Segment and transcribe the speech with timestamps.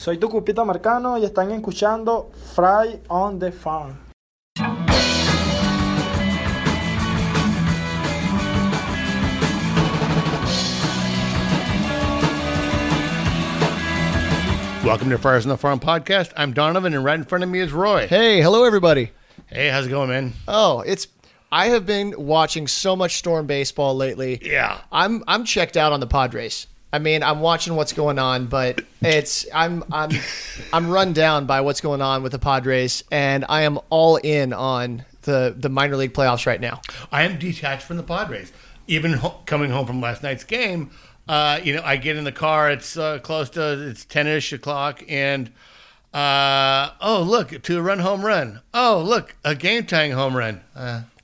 [0.00, 3.98] Soy Tucupita Marcano y están escuchando Friars on the Farm.
[14.82, 16.32] Welcome to Friars on the Farm podcast.
[16.34, 18.06] I'm Donovan, and right in front of me is Roy.
[18.06, 19.10] Hey, hello everybody.
[19.48, 20.32] Hey, how's it going, man?
[20.48, 21.08] Oh, it's
[21.52, 24.40] I have been watching so much Storm baseball lately.
[24.40, 24.80] Yeah.
[24.90, 26.68] I'm I'm checked out on the Padres.
[26.92, 30.10] I mean, I'm watching what's going on, but it's I'm I'm
[30.72, 34.52] I'm run down by what's going on with the Padres, and I am all in
[34.52, 36.80] on the the minor league playoffs right now.
[37.12, 38.52] I am detached from the Padres.
[38.88, 40.90] Even ho- coming home from last night's game,
[41.28, 42.70] uh, you know, I get in the car.
[42.70, 45.52] It's uh, close to it's ten ish o'clock, and
[46.12, 48.62] uh, oh look, to a run home run.
[48.74, 50.62] Oh look, a game tying home run.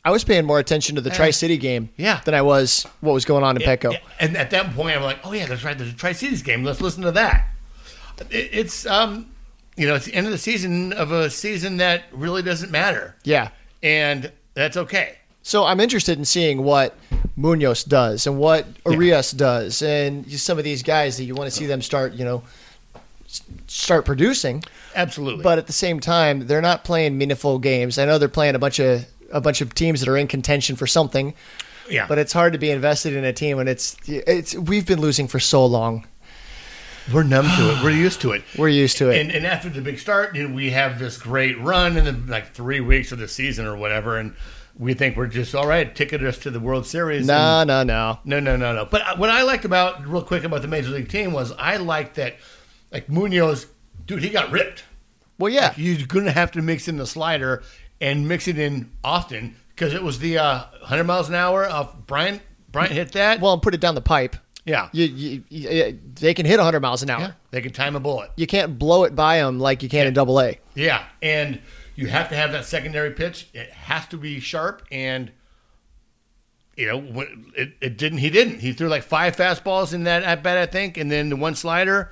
[0.07, 2.21] I was paying more attention to the Tri City game, Yeah.
[2.25, 3.97] than I was what was going on in Petco.
[4.21, 5.77] And at that point, I'm like, oh yeah, that's right.
[5.77, 6.63] There's a Tri Cities game.
[6.63, 7.49] Let's listen to that.
[8.31, 9.27] It, it's um,
[9.77, 13.17] you know, it's the end of the season of a season that really doesn't matter,
[13.25, 13.49] Yeah.
[13.83, 15.17] and that's okay.
[15.43, 16.97] So I'm interested in seeing what
[17.37, 21.51] Munoz does and what Urias does, and just some of these guys that you want
[21.51, 22.43] to see them start, you know,
[23.27, 24.63] s- start producing.
[24.95, 25.43] Absolutely.
[25.43, 27.99] But at the same time, they're not playing meaningful games.
[27.99, 30.77] I know they're playing a bunch of a bunch of teams that are in contention
[30.77, 31.35] for something,
[31.91, 35.01] yeah, but it's hard to be invested in a team when it's it's we've been
[35.01, 36.07] losing for so long.
[37.13, 37.85] we're numb to it.
[37.85, 38.43] We're used to it.
[38.59, 39.21] We're used to it.
[39.21, 42.13] And, and after the big start, you know, we have this great run in the
[42.33, 44.35] like three weeks of the season or whatever, and
[44.79, 45.95] we think we're just all right.
[45.95, 47.27] Ticket us to the World Series.
[47.27, 48.19] no, and- no, no.
[48.25, 48.85] no, no, no, no.
[48.85, 52.17] But what I liked about real quick about the major league team was I liked
[52.17, 52.35] that,
[52.93, 53.67] like Munoz,
[54.07, 54.85] dude, he got ripped.
[55.39, 55.73] Well, yeah.
[55.77, 57.63] You're gonna have to mix in the slider
[58.01, 62.07] and mix it in often because it was the uh, 100 miles an hour of
[62.07, 62.41] Brian.
[62.73, 63.41] Bryant hit that.
[63.41, 64.37] Well, and put it down the pipe.
[64.67, 67.21] yeah, You, you, you, they can hit 100 miles an hour.
[67.21, 67.33] yeah.
[67.51, 68.31] They can time a bullet.
[68.37, 70.59] You can't blow it by them like you can in Double A.
[70.75, 71.61] Yeah, and
[71.95, 73.49] you have to have that secondary pitch.
[73.55, 75.31] It has to be sharp, and
[76.77, 77.25] you know
[77.57, 78.19] it, it didn't.
[78.19, 78.61] He didn't.
[78.61, 81.55] He threw like five fastballs in that at bat, I think, and then the one
[81.55, 82.11] slider,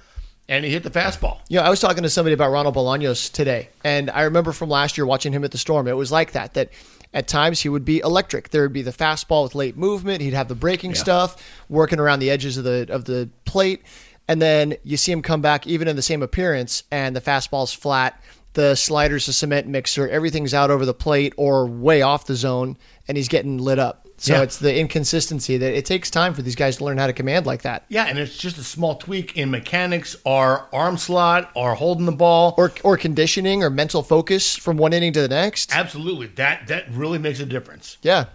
[0.49, 1.38] and he hit the fastball.
[1.49, 4.69] You know, I was talking to somebody about Ronald Bolaños today, and I remember from
[4.69, 6.55] last year watching him at the Storm, it was like that.
[6.55, 6.71] That
[7.12, 8.50] at times he would be electric.
[8.50, 10.21] There would be the fastball with late movement.
[10.21, 13.82] He'd have the breaking stuff, working around the edges of the of the plate,
[14.28, 17.72] and then you see him come back even in the same appearance, and the fastball's
[17.72, 18.21] flat.
[18.55, 20.09] The slider's a cement mixer.
[20.09, 22.76] Everything's out over the plate or way off the zone,
[23.09, 24.03] and he's getting lit up.
[24.16, 24.42] So Yeah.
[24.42, 27.47] it's the inconsistency that it takes time for these guys to learn how to command
[27.47, 27.84] like that.
[27.88, 32.12] Yeah, and it's just a small tweak in mechanics, or arm slot, or holding the
[32.12, 32.54] ball.
[32.56, 35.75] or or conditioning or mental focus from one inning to the next.
[35.75, 37.97] Absolutely, that that really makes a difference.
[38.02, 38.26] Yeah.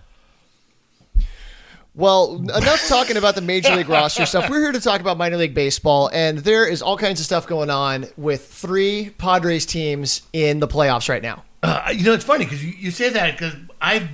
[1.96, 4.50] Well, enough talking about the major league roster stuff.
[4.50, 7.48] We're here to talk about minor league baseball, and there is all kinds of stuff
[7.48, 11.44] going on with three Padres teams in the playoffs right now.
[11.62, 14.08] Uh, you know, it's funny because you, you say that because I've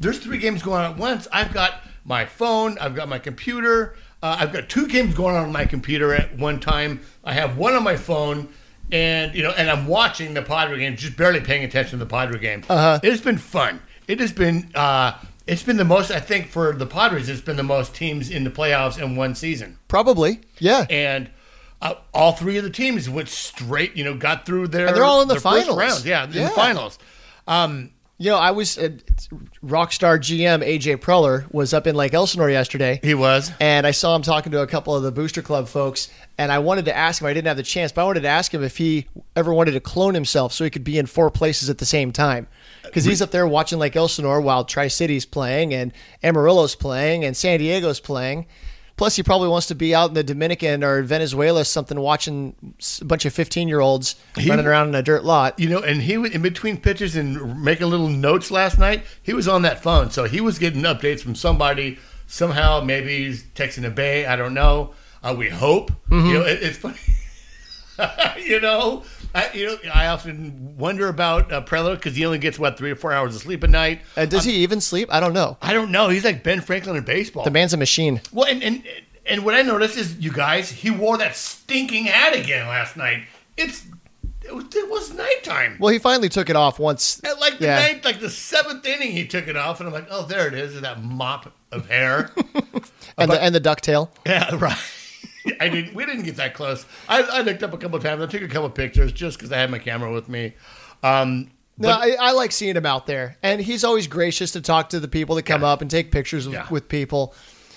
[0.00, 1.26] there's three games going on at once.
[1.32, 5.44] I've got my phone, I've got my computer, uh, I've got two games going on
[5.44, 7.00] on my computer at one time.
[7.24, 8.48] I have one on my phone,
[8.92, 12.08] and you know, and I'm watching the Padre game, just barely paying attention to the
[12.08, 12.64] Padre game.
[12.68, 13.00] Uh-huh.
[13.02, 13.80] It has been fun.
[14.08, 14.70] It has been.
[14.74, 17.28] Uh, it's been the most, I think, for the Padres.
[17.28, 20.86] It's been the most teams in the playoffs in one season Probably, yeah.
[20.90, 21.30] and
[21.80, 23.96] uh, all three of the teams went straight.
[23.96, 25.76] You know, got through their And they're all in the finals.
[25.76, 26.04] round.
[26.04, 26.44] Yeah, in Yeah.
[26.48, 26.98] the finals.
[27.46, 28.90] Um, You know, I was uh,
[29.62, 32.98] Rockstar GM AJ Preller was up in Lake Elsinore yesterday.
[33.02, 33.52] he was.
[33.60, 36.60] and I saw him talking to a couple of the Booster Club folks, and I
[36.60, 37.26] wanted to ask him.
[37.26, 39.72] I didn't have the chance, but I wanted to ask him if he ever wanted
[39.72, 42.46] to clone himself so he could be in four places at the same time.
[42.84, 47.36] Because he's up there watching Lake Elsinore while Tri City's playing, and Amarillo's playing, and
[47.36, 48.46] San Diego's playing.
[48.96, 52.54] Plus, he probably wants to be out in the Dominican or Venezuela, something, watching
[53.00, 55.58] a bunch of fifteen-year-olds running around in a dirt lot.
[55.60, 59.04] You know, and he was in between pitches and making little notes last night.
[59.22, 62.80] He was on that phone, so he was getting updates from somebody somehow.
[62.80, 64.24] Maybe he's texting a bay.
[64.24, 64.94] I don't know.
[65.22, 65.90] Uh, we hope.
[66.08, 66.26] Mm-hmm.
[66.26, 66.96] You know, it, it's funny.
[68.42, 69.04] you know,
[69.36, 72.90] I, you know, I often wonder about uh, Preller because he only gets what three
[72.90, 74.00] or four hours of sleep a night.
[74.16, 75.08] Uh, does he even sleep?
[75.12, 75.58] I don't know.
[75.60, 76.08] I don't know.
[76.08, 77.44] He's like Ben Franklin in baseball.
[77.44, 78.20] The man's a machine.
[78.32, 78.82] Well, and, and
[79.26, 83.24] and what I noticed is, you guys, he wore that stinking hat again last night.
[83.56, 83.84] It's
[84.44, 85.76] it was, it was nighttime.
[85.80, 87.20] Well, he finally took it off once.
[87.24, 87.80] At like the Yeah.
[87.80, 90.54] ninth, like the seventh inning, he took it off, and I'm like, oh, there it
[90.54, 92.30] is, that mop of hair.
[93.18, 94.10] And the and the ducktail.
[94.26, 94.76] yeah, right.
[95.60, 95.94] I didn't.
[95.94, 96.84] We didn't get that close.
[97.08, 98.22] I, I looked up a couple of times.
[98.22, 100.54] I took a couple of pictures just because I had my camera with me.
[101.02, 104.88] Um, No, I, I like seeing him out there, and he's always gracious to talk
[104.90, 106.66] to the people that come up and take pictures with, Yeah.
[106.70, 107.34] with people.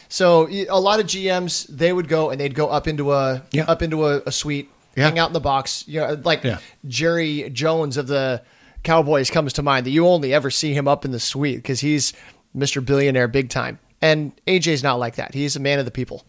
[0.07, 3.65] So a lot of GMs they would go and they'd go up into a Yeah.
[3.67, 5.03] up into a, a suite Yeah.
[5.05, 5.83] hang out in the box.
[5.87, 6.57] You know, like Yeah.
[6.87, 8.41] Jerry Jones of the
[8.83, 9.85] Cowboys comes to mind.
[9.85, 12.13] That you only ever see him up in the suite because he's
[12.57, 12.83] Mr.
[12.83, 13.77] Billionaire big time.
[14.01, 15.33] And AJ's not like that.
[15.35, 16.23] He's a man of the people.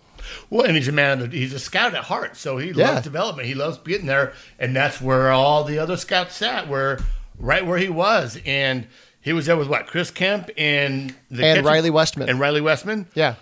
[0.51, 1.31] Well, and he's a man.
[1.31, 2.91] He's a scout at heart, so he Yeah.
[2.93, 3.49] loves development.
[3.49, 6.99] He loves getting there, and that's where all the other scouts sat, were
[7.39, 8.87] right where he was, and
[9.21, 12.29] he was there with what Chris Kemp and the And Riley Westman.
[12.29, 13.07] and Riley Westman.
[13.15, 13.35] Yeah.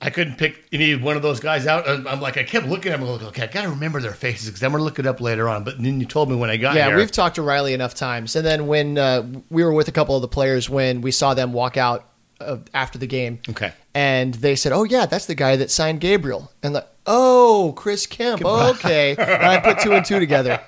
[0.00, 1.88] I couldn't pick any one of those guys out.
[1.88, 3.08] I'm like, I kept looking at them.
[3.08, 5.48] Like, okay, I got to remember their faces because I'm gonna look it up later
[5.48, 5.64] on.
[5.64, 6.82] But then you told me when I got here.
[6.82, 6.96] Yeah, here.
[6.98, 10.14] we've talked to Riley enough times, and then when uh, we were with a couple
[10.14, 12.06] of the players when we saw them walk out
[12.40, 13.72] uh, after the game, Okay.
[13.94, 18.06] And they said, "Oh yeah, that's the guy that signed Gabriel," and like, "Oh, Chris
[18.06, 20.60] Kemp, okay." and I put two and two together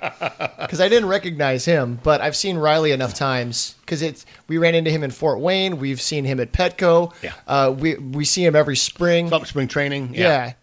[0.61, 4.75] because I didn't recognize him, but I've seen Riley enough times because it's we ran
[4.75, 7.33] into him in Fort Wayne, we've seen him at Petco, Yeah.
[7.47, 10.11] uh, we we see him every spring, Some spring training.
[10.13, 10.53] yeah.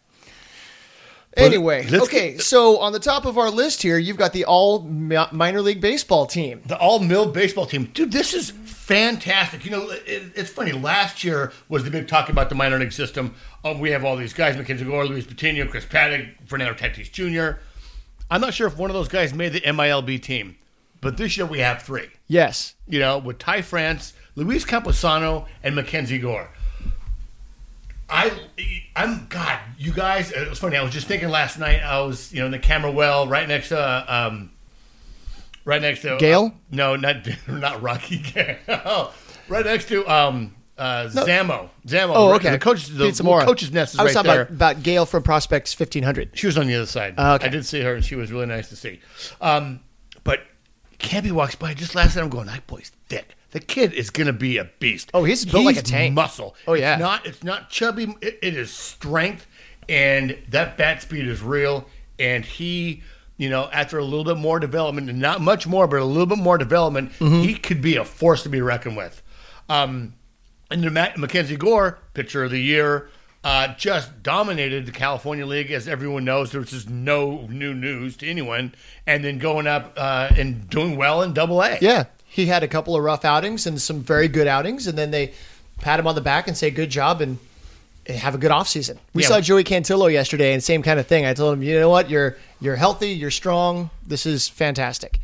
[1.37, 4.45] But Anyway, okay, get- so on the top of our list here, you've got the
[4.45, 6.63] all minor league baseball team.
[6.65, 8.13] the all mill baseball team, dude.
[8.13, 8.53] This is
[8.85, 9.65] fantastic.
[9.65, 10.73] You know, it, it's funny.
[10.73, 13.35] Last year was the big talk about the minor league system.
[13.65, 17.61] Oh, we have all these guys: Mackenzie Gore, Luis Patino, Chris Paddack, Fernando Tatis Jr.
[18.31, 20.57] I'm not sure if one of those guys made the MILB team,
[21.01, 22.09] but this year we have three.
[22.27, 22.75] Yes.
[22.89, 26.51] You know, with Ty France, Luis Campusano, and Mackenzie Gore.
[28.09, 28.39] I,
[28.95, 29.59] I'm God.
[29.79, 30.77] You guys, it was funny.
[30.77, 31.81] I was just thinking last night.
[31.83, 34.51] I was, you know, in the camera well, right next to, uh, um,
[35.65, 36.53] right next to Gale?
[36.55, 38.57] uh, no, not not Rocky Gale.
[39.49, 41.71] right next to um, uh, Zamo.
[41.87, 42.13] Zamo.
[42.15, 42.51] Oh, okay.
[42.51, 43.45] The coach, the Mora.
[43.45, 44.43] coach's nest is I was right talking there.
[44.43, 46.37] about, about Gail from Prospects 1500.
[46.37, 47.15] She was on the other side.
[47.17, 47.47] Oh, okay.
[47.47, 49.01] I did see her, and she was really nice to see.
[49.41, 49.81] Um,
[50.25, 50.41] but
[50.99, 52.23] Campy walks by just last night.
[52.23, 53.37] I'm going, that boy's thick.
[53.51, 55.11] The kid is going to be a beast.
[55.15, 56.15] Oh, he's built like a tank.
[56.15, 56.57] Muscle.
[56.67, 56.95] Oh, yeah.
[56.95, 57.27] It's not.
[57.27, 58.15] It's not chubby.
[58.21, 59.47] It, it is strength,
[59.89, 61.87] and that bat speed is real.
[62.19, 63.03] And he,
[63.37, 66.27] you know, after a little bit more development, and not much more, but a little
[66.27, 67.43] bit more development, Mm-hmm.
[67.43, 69.23] he could be a force to be reckoned with.
[69.69, 70.15] Um,
[70.71, 73.09] and Mackenzie Gore, pitcher of the year,
[73.45, 76.51] uh, just dominated the California League, as everyone knows.
[76.53, 78.75] There was just no new news to anyone.
[79.07, 81.79] And then going up uh, and doing well in Double A.
[81.81, 82.05] Yeah.
[82.27, 85.35] He had a couple of rough outings and some very good outings, and then they
[85.79, 87.39] pat him on the back and say, good job, and
[88.09, 88.99] have a good offseason.
[89.15, 89.29] We Yeah.
[89.29, 91.25] saw Joey Cantillo yesterday, and same kind of thing.
[91.27, 92.11] I told him, you know what?
[92.11, 93.91] You're, you're healthy, you're strong.
[94.07, 95.21] This is fantastic.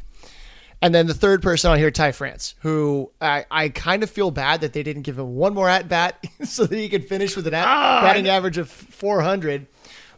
[0.83, 4.31] And then the third person on here, Ty France, who I, I kind of feel
[4.31, 7.37] bad that they didn't give him one more at bat so that he could finish
[7.37, 9.67] with an at, Ah, batting average of 400.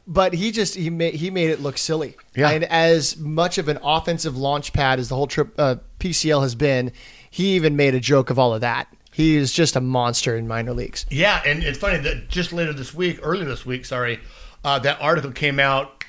[0.06, 2.16] But he just he made he made it look silly.
[2.34, 2.50] Yeah.
[2.50, 6.56] And as much of an offensive launch pad as the whole trip uh, PCL has
[6.56, 6.90] been,
[7.30, 8.88] he even made a joke of all of that.
[9.12, 11.06] He is just a monster in minor leagues.
[11.10, 14.20] Yeah, and it's funny that just later this week, earlier this week, sorry,
[14.64, 16.04] uh, that article came out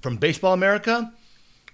[0.00, 1.12] from Baseball America.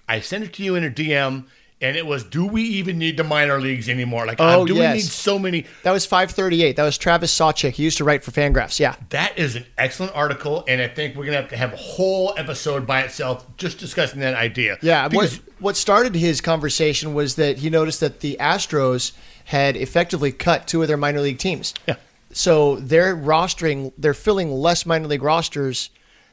[0.08, 1.46] I sent it to you in a DM,
[1.80, 4.26] and it was, "Do we even need the minor leagues anymore?
[4.26, 4.90] Like, Oh, do yes.
[4.92, 6.76] we need so many?" That was 538.
[6.76, 7.72] That was Travis Sawchik.
[7.72, 8.78] He used to write for Fangraphs.
[8.78, 8.96] Yeah.
[9.08, 12.34] That is an excellent article, and I think we're gonna have to have a whole
[12.36, 14.76] episode by itself just discussing that idea.
[14.82, 19.12] Yeah, because what, what started his conversation was that he noticed that the Astros
[19.44, 21.74] had effectively cut two of their minor league teams.
[21.86, 21.96] Yeah.
[22.32, 25.90] So they're rostering, they're filling less minor league rosters.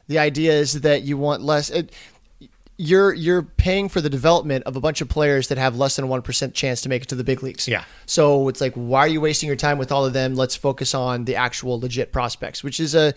[0.08, 1.70] The idea is that you want less.
[1.70, 1.92] It,
[2.76, 6.08] you're you're paying for the development of a bunch of players that have less than
[6.08, 7.68] one percent chance to make it to the big leagues.
[7.68, 7.84] Yeah.
[8.06, 10.34] So it's like, why are you wasting your time with all of them?
[10.34, 13.14] Let's focus on the actual legit prospects, which is a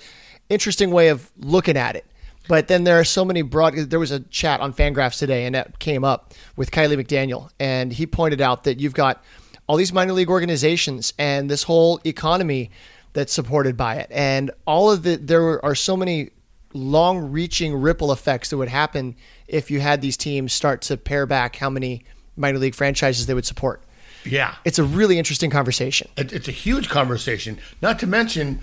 [0.49, 2.05] interesting way of looking at it.
[2.47, 3.73] But then there are so many broad.
[3.73, 7.91] There was a chat on Fangraphs today, and that came up with Kiley McDaniel, and
[7.91, 9.23] he pointed out that you've got
[9.67, 12.71] all these minor league organizations and this whole economy
[13.13, 16.29] that's supported by it, and all of the there are so many
[16.73, 19.15] long-reaching ripple effects that would happen
[19.47, 22.03] if you had these teams start to pare back how many
[22.35, 23.81] minor league franchises they would support.
[24.25, 26.09] yeah, It's a really interesting conversation.
[26.17, 27.59] It's a huge conversation.
[27.81, 28.59] Not to mention,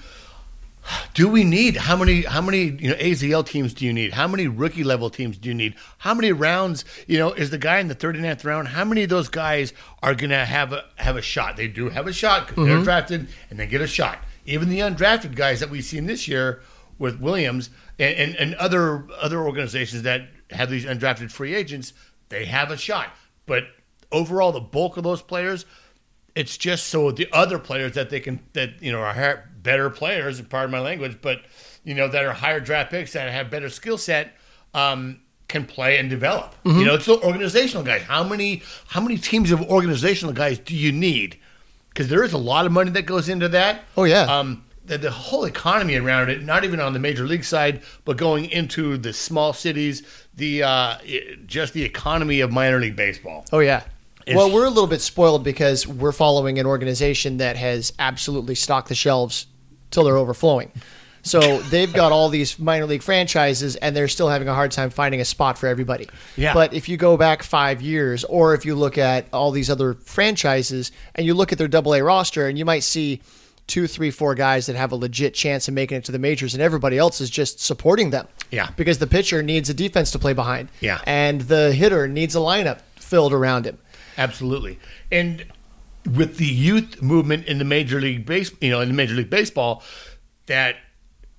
[1.14, 4.12] do we need how many how many you know AZL teams do you need?
[4.12, 5.74] How many rookie level teams do you need?
[5.98, 6.84] How many rounds?
[7.06, 8.68] You know, is the guy in the 39th round?
[8.68, 9.72] How many of those guys
[10.02, 11.56] are gonna have a have a shot?
[11.56, 12.84] They do have a shot because they're mm-hmm.
[12.84, 14.18] drafted and they get a shot.
[14.44, 16.62] Even the undrafted guys that we've seen this year
[16.98, 21.92] with Williams and, and, and other other organizations that have these undrafted free agents,
[22.28, 23.10] they have a shot.
[23.46, 23.64] But
[24.10, 25.64] overall, the bulk of those players,
[26.34, 30.40] it's just so the other players that they can that you know are better players
[30.42, 31.40] pardon my language but
[31.84, 34.32] you know that are higher draft picks that have better skill set
[34.74, 36.78] um, can play and develop Mm-hmm.
[36.80, 40.74] you know it's the organizational guys how many how many teams of organizational guys do
[40.74, 41.38] you need
[41.90, 44.22] because there is a lot of money that goes into that Oh, yeah.
[44.22, 48.16] um, the, the whole economy around it, not even on the major league side, but
[48.16, 50.02] going into the small cities,
[50.34, 53.44] the uh, it- just the economy of minor league baseball.
[53.52, 53.82] Oh yeah.
[54.26, 58.54] It's- well, we're a little bit spoiled because we're following an organization that has absolutely
[58.56, 59.46] stocked the shelves
[59.92, 60.72] till they're overflowing.
[61.24, 64.90] So they've got all these minor league franchises, and they're still having a hard time
[64.90, 66.08] finding a spot for everybody.
[66.36, 66.52] Yeah.
[66.52, 69.94] But if you go back five years, or if you look at all these other
[69.94, 73.22] franchises, and you look at their Double A roster, and you might see
[73.68, 76.54] two, three, four guys that have a legit chance of making it to the majors,
[76.54, 78.26] and everybody else is just supporting them.
[78.50, 78.70] Yeah.
[78.76, 80.70] Because the pitcher needs a defense to play behind.
[80.80, 81.00] Yeah.
[81.06, 83.78] And the hitter needs a lineup filled around him.
[84.18, 84.80] Absolutely.
[85.12, 85.46] And
[86.16, 89.30] with the youth movement in the major league base, you know, in the major league
[89.30, 89.82] baseball,
[90.46, 90.76] that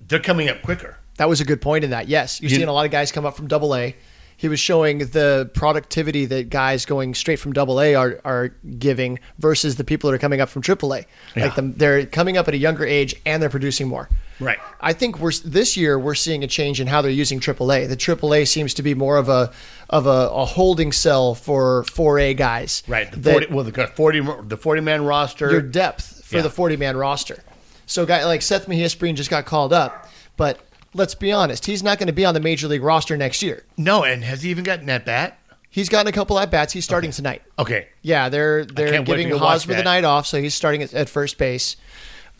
[0.00, 0.98] they're coming up quicker.
[1.18, 2.08] That was a good point in that.
[2.08, 3.94] Yes, you're You- seeing a lot of guys come up from Double A.
[4.36, 9.20] He was showing the productivity that guys going straight from Double A are, are giving
[9.38, 11.06] versus the people that are coming up from Triple A.
[11.36, 11.44] Yeah.
[11.46, 14.08] Like the, they're coming up at a younger age and they're producing more.
[14.40, 14.58] Right.
[14.80, 17.88] I think we're this year we're seeing a change in how they're using AAA.
[17.88, 19.52] The AAA seems to be more of a
[19.94, 22.82] of a, a holding cell for 4A guys.
[22.88, 23.10] Right.
[23.10, 25.50] The that- 40, well, the 40, the 40 man roster.
[25.50, 26.42] your depth for Yeah.
[26.42, 27.42] the 40 man roster.
[27.86, 30.58] So, guy like Seth Mejias-Brean just got called up, but
[30.94, 33.62] let's be honest, he's not going to be on the major league roster next year.
[33.76, 35.38] no, and has he even gotten that bat?
[35.70, 36.72] He's gotten a couple at bats.
[36.72, 37.42] He's starting tonight.
[37.58, 37.88] Okay.
[38.02, 40.94] Yeah, they're they're can't wait to giving Hosmer the night off, so he's starting at,
[40.94, 41.76] at first base.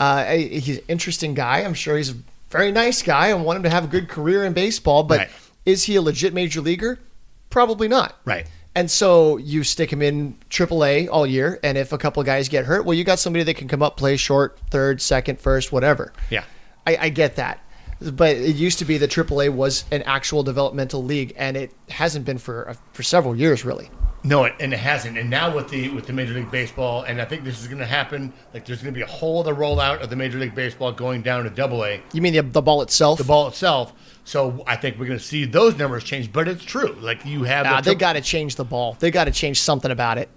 [0.00, 1.60] Uh, he's an interesting guy.
[1.62, 2.16] I'm sure he's a
[2.50, 3.28] very nice guy.
[3.30, 5.30] I want him to have a good career in baseball, but Right.
[5.66, 6.98] is he a legit major leaguer?
[7.54, 8.16] Probably not.
[8.24, 8.50] Right.
[8.74, 12.48] And so you stick him in AAA all year, and if a couple of guys
[12.48, 15.70] get hurt, well, you got somebody that can come up, play short, third, second, first,
[15.70, 16.12] whatever.
[16.30, 16.42] Yeah.
[16.84, 17.64] I, I get that.
[18.00, 22.24] But it used to be that AAA was an actual developmental league, and it hasn't
[22.24, 23.88] been for uh, for several years, really.
[24.26, 25.18] No, and it hasn't.
[25.18, 27.78] And now with the with the Major League Baseball, and I think this is going
[27.80, 28.32] to happen.
[28.54, 31.20] Like there's going to be a whole other rollout of the Major League Baseball going
[31.20, 33.18] down to Double A, You mean the, the ball itself?
[33.18, 33.92] the ball itself.
[34.24, 36.32] So I think we're going to see those numbers change.
[36.32, 36.96] But it's true.
[37.00, 37.66] Like you have.
[37.66, 38.96] Nah, the they got to change the ball.
[38.98, 40.30] They got to change something about it.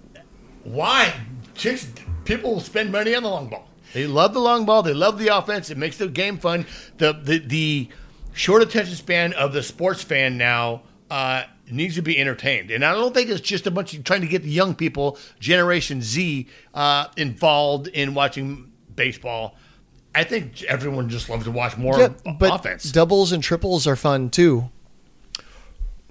[0.64, 1.14] Why?
[1.54, 1.90] Chicks,
[2.26, 3.66] people spend money on the long ball.
[3.94, 4.82] They love the long ball.
[4.82, 5.70] They love the offense.
[5.70, 6.66] It makes the game fun.
[6.98, 7.88] The the, the
[8.34, 12.92] short attention span of the sports fan now uh, needs to be entertained, and I
[12.92, 16.46] don't think it's just a bunch of trying to get the young people, Generation Z,
[16.74, 19.56] uh, involved in watching baseball.
[20.14, 22.08] I think everyone just loves to watch more Yeah,
[22.38, 22.90] but offense.
[22.90, 24.70] doubles and triples are fun too.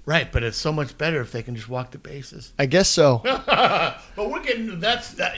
[0.06, 2.52] right, but it's so much better if they can just walk the bases.
[2.58, 3.22] I guess so.
[4.16, 5.36] But we're getting that's that.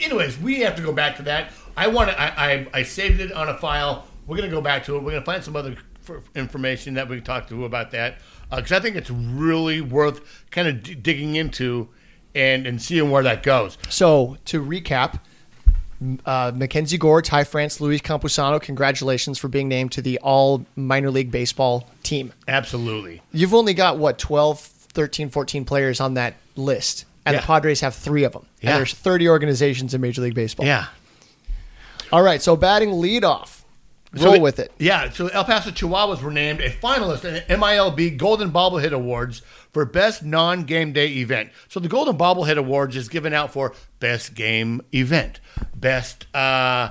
[0.00, 1.52] Anyways, we have to go back to that.
[1.76, 2.20] I want to.
[2.20, 4.06] I, I I saved it on a file.
[4.26, 5.02] We're gonna go back to it.
[5.02, 5.76] We're gonna find some other
[6.08, 8.18] f- information that we can talk to about that
[8.56, 11.88] because I think it's really worth kind of d- digging into
[12.34, 13.76] and and seeing where that goes.
[13.88, 15.20] So to recap,
[16.26, 21.10] uh, Mackenzie Gore, Ty France, Luis Campusano, congratulations for being named to the All Minor
[21.10, 22.32] League Baseball team.
[22.48, 23.22] Absolutely.
[23.32, 27.40] You've only got what 12, 13, 14 players on that list, and Yeah.
[27.40, 28.46] the Padres have three of them.
[28.60, 28.70] Yeah.
[28.70, 30.66] And there's 30 organizations in Major League Baseball.
[30.66, 30.86] Yeah.
[32.10, 33.61] All right, so batting leadoff.
[34.14, 34.72] So Roll they- with it.
[34.78, 39.40] Yeah, so El Paso Chihuahuas were named a finalist in the MILB Golden Bobblehead Awards
[39.72, 41.50] for Best Non Game Day Event.
[41.68, 45.40] So the Golden Bobblehead Awards is given out for Best Game Event,
[45.74, 46.90] Best, uh,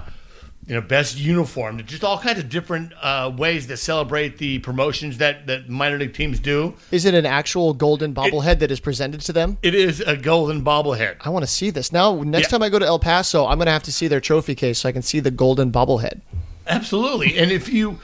[0.66, 5.18] you know, Best Uniform, just all kinds of different uh, ways that celebrate the promotions
[5.20, 6.74] that, that minor league teams do.
[6.92, 9.58] Is it an actual golden bobblehead that is presented to them?
[9.62, 11.18] It is a Golden Bobblehead.
[11.22, 11.92] I want to see this.
[11.92, 12.50] Now, next Yeah.
[12.50, 14.80] time I go to El Paso, I'm going to have to see their trophy case
[14.80, 16.22] so I can see the golden bobblehead.
[16.68, 17.38] Absolutely.
[17.38, 18.00] And if you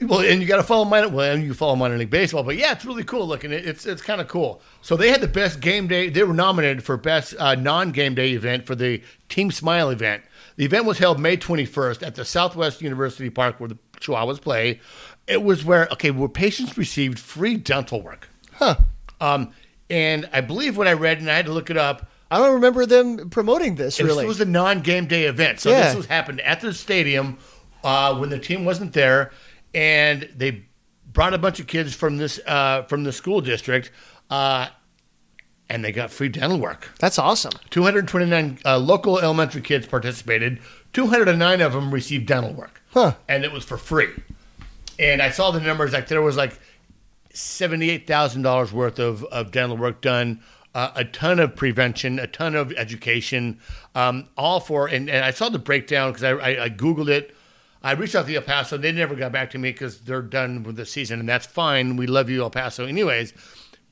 [0.00, 2.56] well, and you got to follow minor well, and you follow minor league baseball, but
[2.56, 3.52] yeah, it's really cool looking.
[3.52, 4.60] It's it's kind of cool.
[4.82, 6.08] So they had the best game day.
[6.10, 10.22] They were nominated for best uh, non-game day event for the Team Smile event.
[10.56, 14.80] The event was held May 21st at the Southwest University Park where the Chihuahuas play.
[15.26, 18.28] It was where okay, where patients received free dental work.
[18.52, 18.76] Huh.
[19.20, 19.52] Um,
[19.88, 22.10] and I believe what I read, and I had to look it up.
[22.30, 24.26] I don't remember them promoting this This really.
[24.26, 25.84] was a non-game day event, so Yeah.
[25.84, 27.38] this was happened at the stadium
[27.84, 29.30] uh, when the team wasn't there,
[29.74, 30.64] and they
[31.12, 33.90] brought a bunch of kids from this uh, from the school district,
[34.30, 34.68] uh,
[35.68, 36.90] and they got free dental work.
[36.98, 37.52] That's awesome.
[37.70, 40.58] 229 uh, local elementary kids participated.
[40.92, 43.14] 209 of them received dental work, Huh.
[43.28, 44.08] and it was for free.
[44.98, 46.58] And I saw the numbers like there was like
[47.32, 50.40] seventy-eight thousand dollars worth of, of dental work done,
[50.74, 53.58] uh, a ton of prevention, a ton of education,
[53.96, 54.86] um, all for.
[54.86, 57.34] And, and I saw the breakdown because I, I, I googled it.
[57.84, 58.76] I reached out to El Paso.
[58.76, 61.46] And they never got back to me because they're done with the season, and that's
[61.46, 61.96] fine.
[61.96, 63.34] We love you, El Paso, anyways.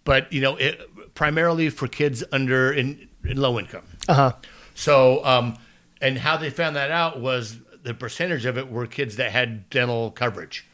[0.04, 3.84] But you know, it, primarily for kids under in, in low income.
[4.08, 4.32] Uh huh.
[4.74, 5.58] So, um,
[6.00, 9.68] and how they found that out was the percentage of it were kids that had
[9.68, 10.66] dental coverage.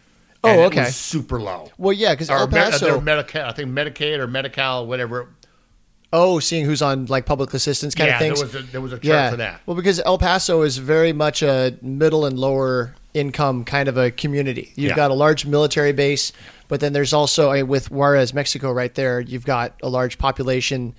[0.44, 0.84] Oh, okay.
[0.84, 1.70] super low.
[1.76, 2.86] Well, yeah, because El Paso.
[2.86, 5.28] they're Medicaid, I think Medicaid or Medi-Cal, whatever.
[6.12, 8.38] oh, seeing who's on like public assistance kind yeah, of things.
[8.38, 9.30] there was a there was a chart yeah.
[9.30, 9.60] for that.
[9.66, 14.10] Well, because El Paso is very much a middle and lower income kind of a
[14.10, 14.72] community.
[14.76, 14.96] You've Yeah.
[14.96, 16.32] got a large military base,
[16.68, 19.20] but then there's also I mean, with Juarez, Mexico, right there.
[19.20, 20.94] You've got a large population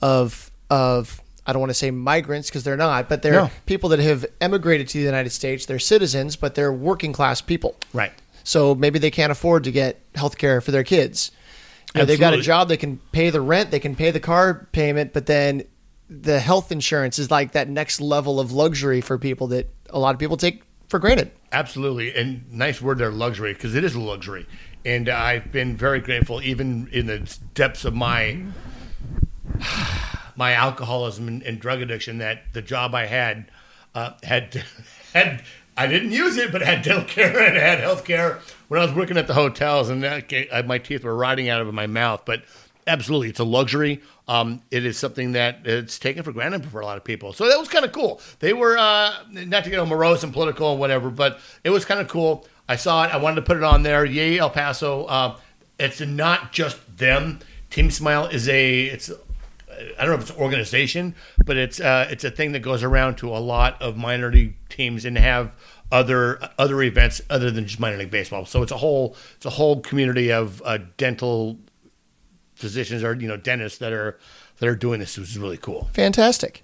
[0.00, 3.50] of of I don't want to say migrants because they're not, but they're No.
[3.66, 5.66] people that have emigrated to the United States.
[5.66, 7.74] They're citizens, but they're working class people.
[7.92, 8.12] Right.
[8.44, 11.30] So maybe they can't afford to get health care for their kids.
[11.94, 14.20] You know, they've got a job, they can pay the rent, they can pay the
[14.20, 15.64] car payment, but then
[16.08, 20.14] the health insurance is like that next level of luxury for people that a lot
[20.14, 21.30] of people take for granted.
[21.52, 24.46] Absolutely, and nice word there, luxury, because it is a luxury.
[24.84, 28.42] And I've been very grateful, even in the depths of my
[30.36, 33.50] my alcoholism and, and drug addiction, that the job I had
[33.94, 34.62] uh, had
[35.14, 35.42] had
[35.76, 38.94] I didn't use it, but had dental care and had health care when I was
[38.94, 42.22] working at the hotels, and that, uh, my teeth were rotting out of my mouth.
[42.24, 42.42] But
[42.86, 44.00] absolutely, it's a luxury.
[44.28, 47.32] Um, it is something that it's taken for granted for a lot of people.
[47.32, 48.20] So that was kind of cool.
[48.38, 51.84] They were uh, not to get all morose and political and whatever, but it was
[51.84, 52.46] kind of cool.
[52.68, 53.12] I saw it.
[53.12, 54.04] I wanted to put it on there.
[54.04, 55.04] Yay, El Paso.
[55.06, 55.36] Uh,
[55.78, 57.40] it's not just them.
[57.70, 59.10] Team Smile is a it's
[59.98, 62.82] I don't know if it's an organization, but it's uh, it's a thing that goes
[62.82, 65.54] around to a lot of minor league teams and have
[65.92, 68.44] other other events other than just minor league baseball.
[68.46, 71.58] So it's a whole it's a whole community of uh, dental
[72.60, 74.18] physicians or you know dentists that are
[74.58, 75.90] that are doing this, which is really cool.
[75.92, 76.62] Fantastic.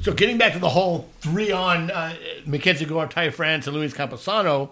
[0.00, 2.14] So getting back to the whole three on uh,
[2.44, 4.70] Mackenzie Gore, Ty France, and Luis Campusano,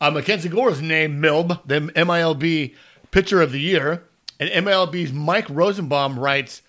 [0.00, 2.74] uh, Mackenzie Gore is named MILB, the MILB
[3.12, 4.02] Pitcher of the Year,
[4.40, 6.62] and MILB's Mike Rosenbaum writes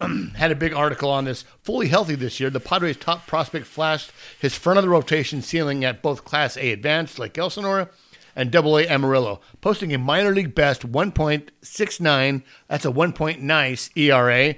[0.36, 1.42] had a big article on this.
[1.62, 5.84] Fully healthy this year, the Padres' top prospect flashed his front of the rotation ceiling
[5.84, 7.90] at both Class A Advanced, Lake Elsinore,
[8.38, 12.42] and Double A Amarillo, posting a minor league best 1.69.
[12.68, 14.54] That's a one point nice ERA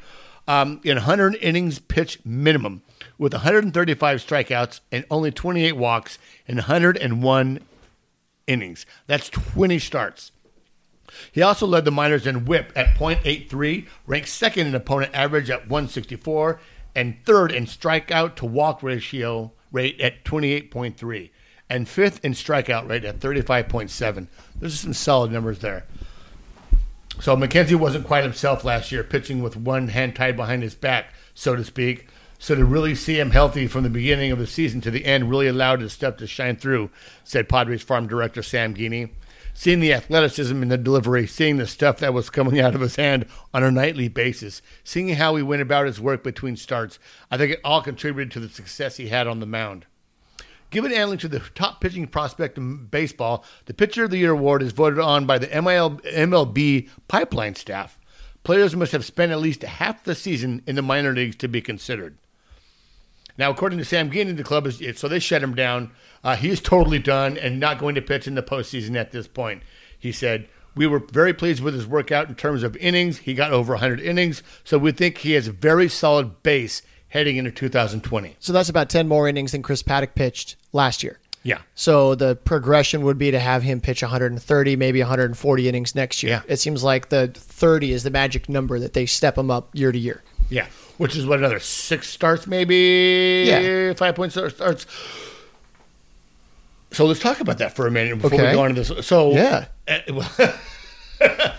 [0.46, 2.82] um, in 100 innings pitched minimum,
[3.16, 7.61] with 135 strikeouts and only 28 walks in 101
[8.46, 8.87] innings.
[9.07, 10.33] That's 20 starts.
[11.33, 15.68] He also led the minors in WHIP at .83, ranked second in opponent average at
[15.70, 16.61] 164,
[16.94, 21.31] and third in strikeout to walk ratio rate at 28.3,
[21.70, 24.26] and fifth in strikeout rate at 35.7.
[24.59, 25.87] Those are some solid numbers there.
[27.20, 31.14] So McKenzie wasn't quite himself last year, pitching with one hand tied behind his back,
[31.35, 32.09] so to speak.
[32.38, 35.28] So to really see him healthy from the beginning of the season to the end
[35.28, 36.90] really allowed his stuff to shine through,
[37.22, 39.11] said Padres farm director Sam Geaney.
[39.52, 42.96] Seeing the athleticism in the delivery, seeing the stuff that was coming out of his
[42.96, 46.98] hand on a nightly basis, seeing how he went about his work between starts,
[47.30, 49.85] I think it all contributed to the success he had on the mound.
[50.70, 54.62] Given handling to the top pitching prospect in baseball, the Pitcher of the Year award
[54.62, 57.98] is voted on by the MLB pipeline staff.
[58.44, 61.61] Players must have spent at least half the season in the minor leagues to be
[61.61, 62.16] considered.
[63.37, 65.90] Now, according to Sam Geaney, the club is so they shut him down.
[66.22, 69.26] Uh, he is totally done and not going to pitch in the postseason at this
[69.26, 69.62] point.
[69.98, 73.18] He said, "We were very pleased with his workout in terms of innings.
[73.18, 77.37] He got over 100 innings, so we think he has a very solid base heading
[77.37, 81.18] into 2020." So that's about 10 more innings than Chris Paddack pitched last year.
[81.42, 86.22] Yeah, So the progression would be to have him pitch 130, maybe 140 innings next
[86.22, 86.33] year.
[86.33, 86.42] Yeah.
[86.52, 89.90] It seems like the 30 is the magic number that they step him up year
[89.90, 90.22] to year.
[90.50, 90.66] yeah,
[90.98, 93.94] which is what another six starts, maybe Yeah.
[93.94, 94.85] five point starts.
[96.92, 99.06] So let's talk about that for a minute before we go on to this.
[99.06, 99.64] So Yeah.
[99.88, 100.52] uh,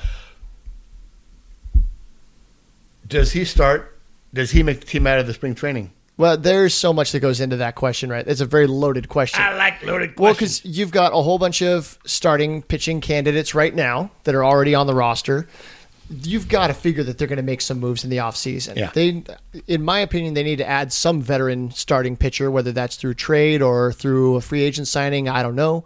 [3.08, 3.98] does he start?
[4.34, 5.92] Does he make the team out of the spring training?
[6.22, 8.28] Well, there's so much that goes into that question, right?
[8.28, 9.42] It's a very loaded question.
[9.42, 13.74] I like loaded Well, because you've got a whole bunch of starting pitching candidates right
[13.74, 15.48] now that are already on the roster.
[16.12, 18.76] You've got to figure that they're going to make some moves in the offseason.
[18.76, 18.92] Yeah.
[18.94, 19.24] They,
[19.66, 23.64] in my opinion, they need to add some veteran starting pitcher, whether that's through trade
[23.64, 25.28] or through a free agent signing.
[25.28, 25.86] I don't know.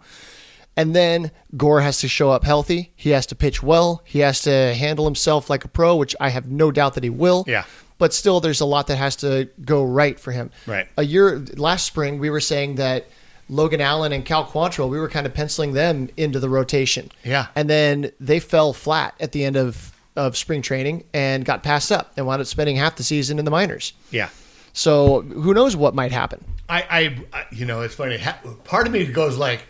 [0.76, 2.92] And then Gore has to show up healthy.
[2.94, 4.02] He has to pitch well.
[4.04, 7.08] He has to handle himself like a pro, which I have no doubt that he
[7.08, 7.44] will.
[7.46, 7.64] Yeah.
[7.98, 10.50] But still, there's a lot that has to go right for him.
[10.66, 10.86] Right.
[10.96, 13.06] A year last spring, we were saying that
[13.48, 17.10] Logan Allen and Cal Quantrill, we were kind of penciling them into the rotation.
[17.24, 17.46] Yeah.
[17.54, 21.90] And then they fell flat at the end of, of spring training and got passed
[21.90, 23.92] up and wound up spending half the season in the minors.
[24.10, 24.28] yeah.
[24.72, 26.44] So who knows what might happen?
[26.68, 28.20] I, I, I you know, it's funny.
[28.64, 29.62] Part of me goes like,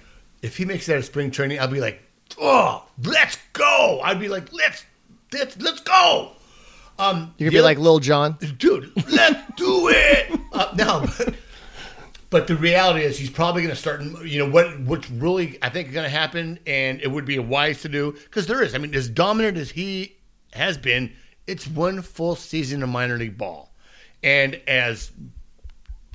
[0.42, 2.02] if he makes that spring training, I'll be like,
[2.40, 4.00] oh, let's go.
[4.02, 4.84] I'd be like, let's,
[5.32, 6.32] let's, let's go.
[6.98, 8.38] Um, You could be other- like Lil Jon.
[8.58, 10.30] dude, let's do it.
[10.52, 11.34] Uh, no, but
[12.28, 14.02] But the reality is, he's probably going to start.
[14.24, 14.80] You know what?
[14.80, 18.46] What's really I think going to happen, and it would be wise to do because
[18.46, 18.74] there is.
[18.74, 20.16] I mean, as dominant as he
[20.52, 21.12] has been,
[21.46, 23.72] it's one full season of minor league ball,
[24.24, 25.12] and as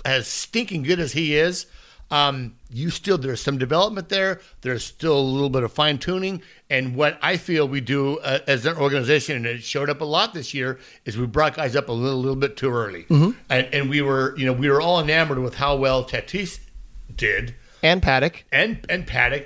[0.03, 1.67] as stinking good as he is,
[2.11, 4.39] um, you still there's some development there.
[4.61, 8.39] There's still a little bit of fine tuning, and what I feel we do uh,
[8.47, 11.75] as an organization, and it showed up a lot this year, is we brought guys
[11.75, 14.81] up a little, little bit too early, and, and we were, you know, we were
[14.81, 16.59] all enamored with how well Tatis
[17.15, 18.43] did, And Paddack.
[18.51, 19.45] and and Paddack,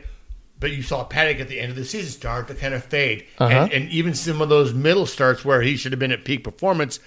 [0.59, 3.25] but you saw Paddack at the end of the season start to kind of fade,
[3.37, 3.51] Uh-huh.
[3.53, 6.43] and, and even some of those middle starts where he should have been at peak
[6.43, 6.99] performance.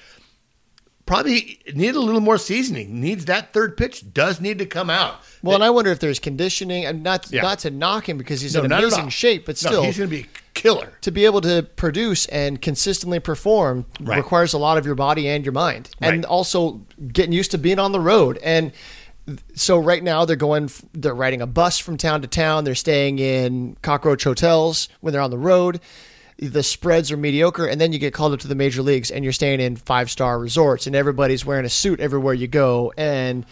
[1.08, 3.00] Probably need a little more seasoning.
[3.00, 4.12] Needs that third pitch.
[4.12, 5.16] Does need to come out.
[5.42, 7.40] Well, and I wonder if there's conditioning, and not Yeah.
[7.42, 10.10] not to knock him because he's No, in amazing shape, but No, still, he's going
[10.10, 10.92] to be killer.
[11.00, 14.18] to be able to produce and consistently perform Right.
[14.18, 17.78] requires a lot of your body and your mind, and also getting used to being
[17.78, 18.38] on the road.
[18.42, 18.72] And
[19.54, 22.64] so right now they're going, they're riding a bus from town to town.
[22.64, 25.80] They're staying in cockroach hotels when they're on the road.
[26.40, 29.24] The spreads are mediocre, and then you get called up to the major leagues, and
[29.24, 33.44] you're staying in five star resorts, and everybody's wearing a suit everywhere you go, and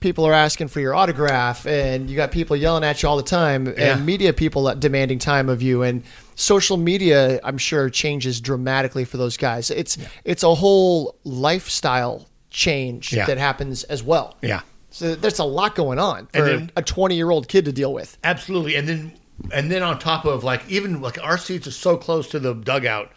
[0.00, 3.22] people are asking for your autograph, and you got people yelling at you all the
[3.22, 3.96] time, Yeah.
[3.96, 6.02] and media people demanding time of you, and
[6.34, 9.70] social media, I'm sure, changes dramatically for those guys.
[9.70, 13.26] It's it's a whole lifestyle change Yeah.
[13.26, 14.36] that happens as well.
[14.42, 14.60] Yeah.
[14.90, 17.72] So there's a lot going on And for then- a 20 year old kid to
[17.72, 18.18] deal with.
[18.24, 19.12] Absolutely, and then
[19.52, 22.54] and then on top of like even like our seats are so close to the
[22.54, 23.10] dugout,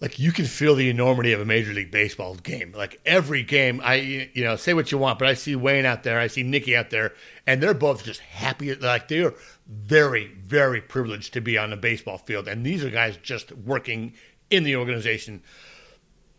[0.00, 2.72] like you can feel the enormity of a major league baseball game.
[2.74, 6.02] Like every game, I you know say what you want, but I see Wayne out
[6.02, 7.14] there, I see Nicky out there,
[7.46, 8.74] and they're both just happy.
[8.74, 9.34] Like they are
[9.68, 14.14] very very privileged to be on the baseball field, and these are guys just working
[14.50, 15.42] in the organization.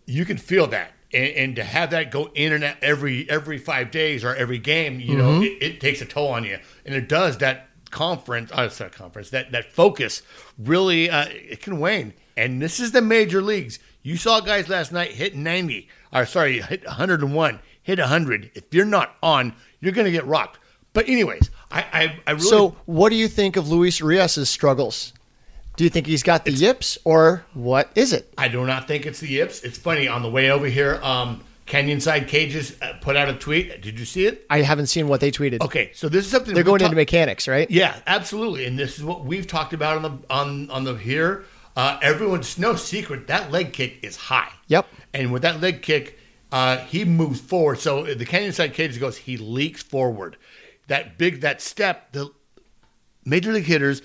[0.05, 0.93] You can feel that.
[1.13, 4.59] And, and to have that go in and out every every five days or every
[4.59, 5.43] game, you know, mm-hmm.
[5.43, 8.51] it, it takes a toll on you, and it does that conference.
[8.51, 9.29] Uh, it's not conference.
[9.29, 10.21] That that focus
[10.57, 12.13] really uh, it can wane.
[12.37, 13.79] And this is the major leagues.
[14.03, 17.99] You saw guys last night hit ninety, or sorry, hit one hundred and one, hit
[17.99, 18.51] hundred.
[18.55, 20.57] If you're not on, you're going to get rocked.
[20.93, 25.13] But anyways, I I, I really So, what do you think of Luis Urias' struggles?
[25.77, 28.33] Do you think he's got the yips, or what is it?
[28.37, 29.63] I do not think it's the yips.
[29.63, 30.99] It's funny on the way over here.
[31.01, 33.81] Um, Canyon Side Cages uh, put out a tweet.
[33.81, 34.45] Did you see it?
[34.49, 35.61] I haven't seen what they tweeted.
[35.61, 37.71] Okay, so this is something They're going talk- into mechanics, right?
[37.71, 41.45] Yeah, absolutely, and this is what we've talked about on the on on the here.
[41.77, 44.51] Uh, everyone's no secret that leg kick is high.
[44.67, 44.85] Yep.
[45.13, 46.19] And with that leg kick,
[46.51, 47.79] uh, he moves forward.
[47.79, 49.15] So the Canyon Side Cages goes.
[49.15, 50.35] He leaks forward.
[50.87, 52.11] That big that step.
[52.11, 52.31] The
[53.23, 54.01] major league hitters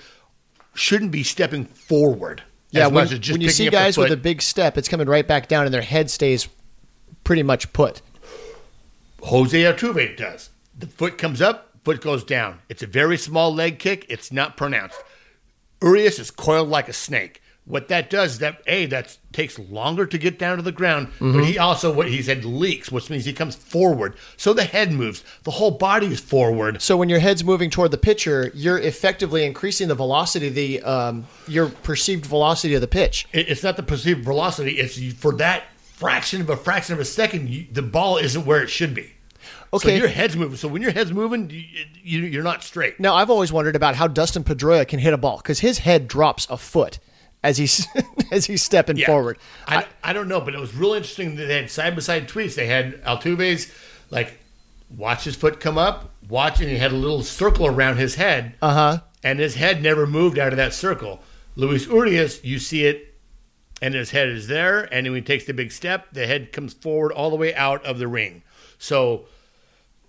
[0.74, 2.44] shouldn't be stepping forward.
[2.70, 4.79] Yeah, as when, much as just when you see the guys with a big step,
[4.79, 6.48] it's coming right back down, and their head stays
[7.27, 8.01] pretty much put.
[9.23, 10.51] Jose Altuve does.
[10.79, 12.61] The foot comes up, foot goes down.
[12.69, 14.07] It's a very small leg kick.
[14.09, 14.99] It's not pronounced.
[15.83, 17.43] Urias is coiled like a snake.
[17.65, 21.09] What that does is that a that takes longer to get down to the ground,
[21.19, 24.15] but he also what he said leaks, which means he comes forward.
[24.37, 26.81] So the head moves, the whole body is forward.
[26.81, 31.27] So when your head's moving toward the pitcher, you're effectively increasing the velocity, the um,
[31.49, 33.27] your perceived velocity of the pitch.
[33.33, 34.79] It- It's not the perceived velocity.
[34.79, 35.65] It's for that
[35.97, 39.13] fraction of a fraction of a second, you, the ball isn't where it should be.
[39.73, 39.89] Okay.
[39.91, 40.57] So your head's moving.
[40.57, 41.65] So when your head's moving, you,
[42.03, 42.99] you, you're not straight.
[43.01, 46.07] Now I've always wondered about how Dustin Pedroia can hit a ball because his head
[46.09, 46.99] drops a foot
[47.43, 47.87] as he's
[48.33, 49.07] as he's stepping Yeah.
[49.07, 49.39] forward.
[49.67, 52.29] I, I don't know, but it was really interesting that they had side by side
[52.29, 52.55] tweets.
[52.55, 53.73] They had Altuve's
[54.11, 54.39] like
[54.97, 58.55] watch his foot come up, watch, and he had a little circle around his head,
[58.63, 58.99] Uh huh.
[59.25, 61.21] and his head never moved out of that circle.
[61.57, 63.15] Luis Urias, you see it,
[63.83, 66.53] and his head is there, and then when he takes the big step, the head
[66.53, 68.43] comes forward all the way out of the ring.
[68.79, 69.27] So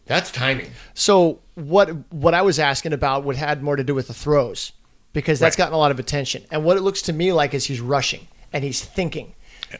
[0.05, 0.71] that's timing.
[0.93, 4.71] So what what I was asking about would had more to do with the throws
[5.13, 5.65] because that's Right.
[5.65, 6.43] gotten a lot of attention.
[6.51, 9.33] And what it looks to me like is he's rushing and he's thinking.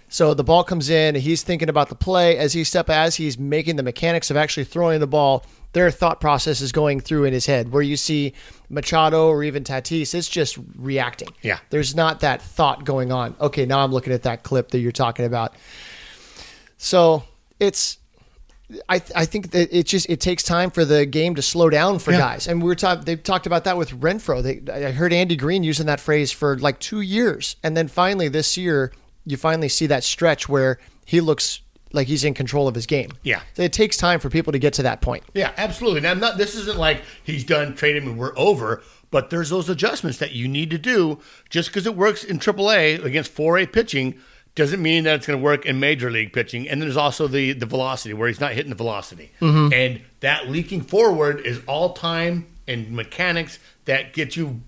[0.10, 3.38] So the ball comes in, he's thinking about the play as he step as he's
[3.38, 5.45] making the mechanics of actually throwing the ball.
[5.77, 7.71] Their thought process is going through in his head.
[7.71, 8.33] Where you see
[8.67, 11.27] Machado or even Tatis, it's just reacting.
[11.43, 11.59] Yeah.
[11.69, 13.35] There's not that thought going on.
[13.39, 15.53] Okay, now I'm looking at that clip that you're talking about.
[16.79, 17.21] So
[17.59, 17.99] it's
[18.89, 21.99] I, I think that it just it takes time for the game to slow down
[21.99, 22.17] for Yeah.
[22.17, 23.05] guys, and we were talking.
[23.05, 24.41] They talked about that with Renfro.
[24.41, 28.29] They, I heard Andy Green using that phrase for like two years, and then finally
[28.29, 28.91] this year,
[29.27, 31.61] you finally see that stretch where he looks
[31.93, 33.12] like he's in control of his game.
[33.23, 33.41] Yeah.
[33.54, 35.23] So it takes time for people to get to that point.
[35.34, 36.02] Yeah, absolutely.
[36.02, 36.38] Now, I'm not.
[36.38, 38.84] This isn't like he's done, trade him, and we're over.
[39.10, 41.19] But there's those adjustments that you need to do.
[41.50, 44.19] Just because it works in AAA against 4A pitching
[44.56, 46.67] doesn't mean that it's going to work in major league pitching.
[46.67, 49.73] And there's also the the velocity where he's not hitting the velocity, mm-hmm.
[49.73, 54.62] and that leaking forward is all time and mechanics that get you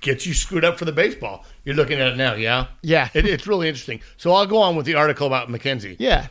[0.00, 1.44] gets you screwed up for the baseball.
[1.64, 3.08] You're looking at it now, yeah, Yeah.
[3.14, 4.00] It, it's really interesting.
[4.16, 5.96] So I'll go on with the article about McKenzie.
[5.98, 6.26] Yeah.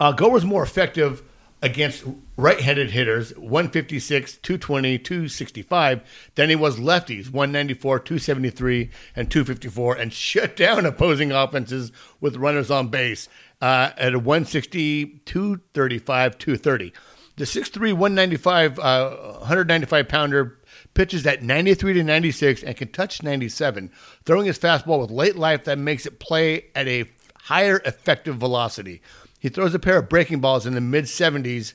[0.00, 1.22] Uh, Gore was more effective
[1.62, 2.04] against
[2.36, 10.56] right-handed hitters, 156, 220, 265, than he was lefties, 194, 273, and 254, and shut
[10.56, 13.28] down opposing offenses with runners on base
[13.62, 16.92] uh, at a 160, 235, 230.
[17.36, 20.58] The 6'3", 195, uh, 195 pounder
[20.96, 23.90] pitches at 93 to 96 and can touch 97,
[24.24, 27.08] throwing his fastball with late life that makes it play at a
[27.42, 29.00] higher effective velocity.
[29.38, 31.74] He throws a pair of breaking balls in the mid 70s,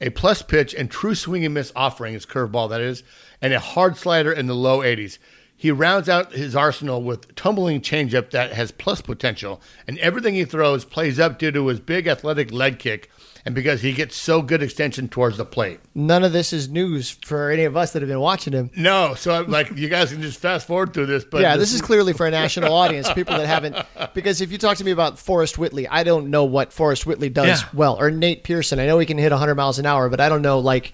[0.00, 3.02] a plus pitch and true swing and miss offering, his curveball that is,
[3.40, 5.18] and a hard slider in the low 80s.
[5.56, 10.44] He rounds out his arsenal with tumbling changeup that has plus potential, and everything he
[10.44, 13.10] throws plays up due to his big athletic leg kick
[13.46, 15.78] and because he gets so good extension towards the plate.
[15.94, 18.70] None of this is news for any of us that have been watching him.
[18.76, 21.72] No, so I'm like you guys can just fast forward through this, but yeah, this
[21.72, 23.76] is clearly for a national audience, people that haven't.
[24.14, 27.28] Because if you talk to me about Forrest Whitley, I don't know what Forrest Whitley
[27.28, 27.68] does Yeah.
[27.74, 28.78] well, or Nate Pearson.
[28.80, 30.92] I know he can hit 100 miles an hour, but I don't know like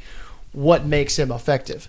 [0.52, 1.88] what makes him effective.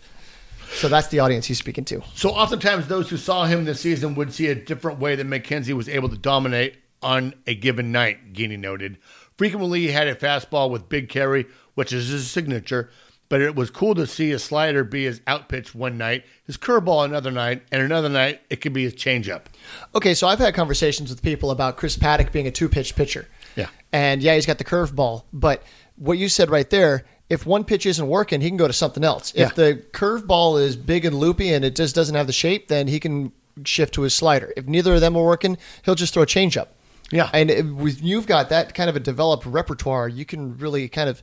[0.75, 2.01] So that's the audience he's speaking to.
[2.15, 5.73] So oftentimes those who saw him this season would see a different way that McKenzie
[5.73, 8.97] was able to dominate on a given night, Guinea noted.
[9.43, 12.89] Frequently he had a fastball with big carry, which is his signature,
[13.27, 17.03] but it was cool to see his slider be his outpitch one night, his curveball
[17.03, 19.47] another night, and another night it could be his changeup.
[19.93, 23.27] Okay, so I've had conversations with people about Chris Paddack being a two pitch pitcher.
[23.57, 23.67] Yeah.
[23.91, 25.23] And yeah, he's got the curveball.
[25.33, 25.61] But
[25.97, 29.03] what you said right there, if one pitch isn't working, he can go to something
[29.03, 29.35] else.
[29.35, 29.47] Yeah.
[29.47, 32.87] If the curveball is big and loopy and it just doesn't have the shape, then
[32.87, 33.33] he can
[33.65, 34.53] shift to his slider.
[34.55, 36.67] If neither of them are working, he'll just throw a changeup.
[37.13, 37.29] Yeah.
[37.31, 41.21] And with you've got that kind of a developed repertoire, you can really kind of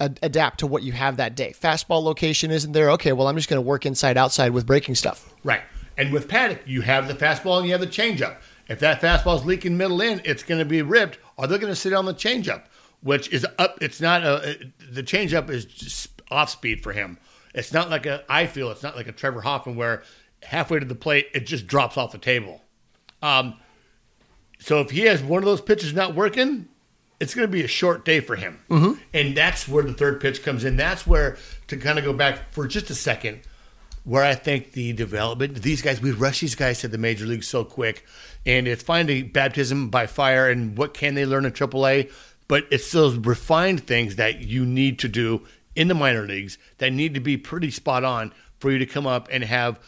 [0.00, 1.52] ad- adapt to what you have that day.
[1.52, 2.90] Fastball location isn't there.
[2.92, 5.32] Okay, well, I'm just going to work inside outside with breaking stuff.
[5.44, 5.60] Right.
[5.98, 8.38] And with Paddack, you have the fastball and you have the changeup.
[8.68, 11.76] If that fastball's leaking middle in, it's going to be ripped, or they're going to
[11.76, 12.62] sit on the changeup,
[13.02, 13.76] which is up.
[13.82, 14.70] It's not a.
[14.90, 17.18] The changeup is just off speed for him.
[17.54, 18.24] It's not like a.
[18.28, 20.04] I feel it's not like a Trevor Hoffman where
[20.44, 22.62] halfway to the plate it just drops off the table.
[23.22, 23.58] Um,
[24.60, 26.68] so if he has one of those pitches not working,
[27.18, 28.60] it's going to be a short day for him.
[28.70, 29.00] Mm-hmm.
[29.12, 30.76] And that's where the third pitch comes in.
[30.76, 31.36] That's where
[31.68, 33.40] to kind of go back for just a second
[34.04, 37.48] where I think the development, these guys, we rush these guys to the major leagues
[37.48, 38.06] so quick,
[38.46, 42.10] and it's finding baptism by fire and what can they learn in AAA,
[42.48, 45.46] but it's those refined things that you need to do
[45.76, 49.06] in the minor leagues that need to be pretty spot on for you to come
[49.06, 49.78] up and have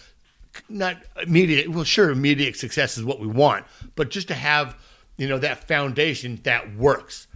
[0.69, 4.77] not immediate, well, sure, immediate success is what we want, but just to have,
[5.17, 7.27] you know, that foundation that works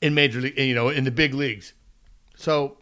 [0.00, 1.72] in major league, you know, in the big leagues.
[2.36, 2.76] So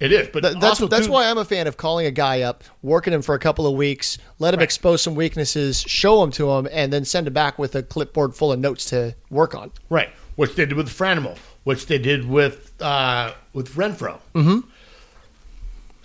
[0.00, 2.62] it is, but Th- that's that's why I'm a fan of calling a guy up,
[2.82, 4.64] working him for a couple of weeks, let him Right.
[4.64, 8.34] expose some weaknesses, show them to him, and then send him back with a clipboard
[8.34, 9.72] full of notes to work on.
[9.90, 14.18] Right, which they did with Franimal, which they did with uh, with Renfro.
[14.34, 14.60] Mm-hmm.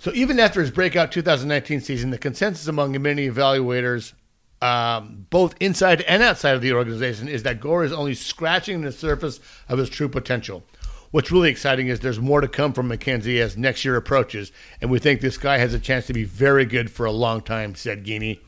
[0.04, 4.12] So even after his breakout 2019 season, the consensus among many evaluators,
[4.60, 8.92] um, both inside and outside of the organization, is that Gore is only scratching the
[8.92, 10.62] surface of his true potential.
[11.10, 14.90] What's really exciting is there's more to come from McKenzie as next year approaches, and
[14.90, 17.74] we think this guy has a chance to be very good for a long time,"
[17.74, 18.42] said Guinea.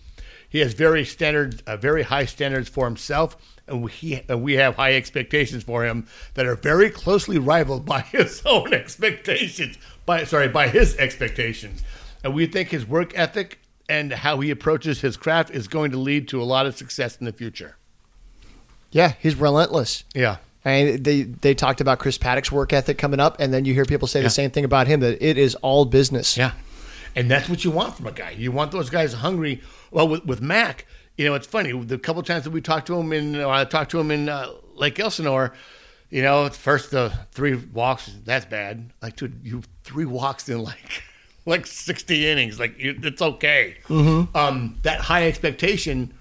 [0.51, 3.35] He has very standards, uh, very high standards for himself,
[3.67, 8.01] and we and we have high expectations for him that are very closely rivaled by
[8.13, 9.79] his own expectations.
[10.07, 11.83] By sorry, by his expectations,
[12.25, 15.97] and we think his work ethic and how he approaches his craft is going to
[15.97, 17.77] lead to a lot of success in the future.
[18.93, 20.05] Yeah, he's relentless.
[20.15, 23.75] Yeah, And they they talked about Chris Paddack's work ethic coming up, and then you
[23.75, 24.25] hear people say Yeah.
[24.25, 26.37] the same thing about him that it is all business.
[26.37, 26.53] Yeah,
[27.17, 28.31] and that's what you want from a guy.
[28.31, 29.61] You want those guys hungry.
[29.91, 31.73] Well, with, with Mac, you know, it's funny.
[31.73, 34.29] The couple times that we talked to him in, or I talked to him in
[34.29, 35.53] uh, Lake Elsinore,
[36.11, 38.91] you know, first the three walks, that's bad.
[39.03, 41.03] Like, dude, you three walks in like
[41.47, 42.59] like sixty innings.
[42.61, 43.77] Like, you, it's okay.
[44.35, 46.15] Um, that high expectation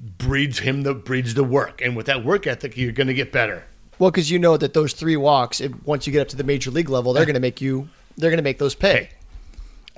[0.00, 3.32] breeds him the breeds the work, and with that work ethic, you're going to get
[3.32, 3.64] better.
[3.98, 6.44] Well, because you know that those three walks, if, once you get up to the
[6.44, 9.10] major league level, they're going to make you they're going to make those pay.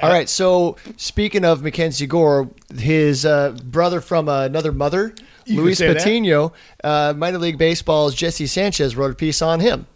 [0.01, 0.29] All right.
[0.29, 5.81] So speaking of Mackenzie Gore, his uh, brother from another mother, You Luis.
[5.81, 6.53] Patino,
[6.85, 9.87] uh, minor league baseball's Jesse Sanchez wrote a piece on him.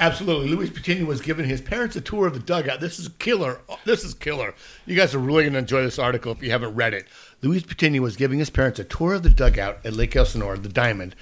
[0.00, 0.48] Absolutely.
[0.48, 2.80] Luis Patino was giving his parents a tour of the dugout.
[2.80, 3.60] This is killer.
[3.84, 4.54] This is killer.
[4.86, 7.06] You guys are really going to enjoy this article if you haven't read it.
[7.42, 10.68] Luis Patino was giving his parents a tour of the dugout at Lake Elsinore, the
[10.68, 11.16] Diamond,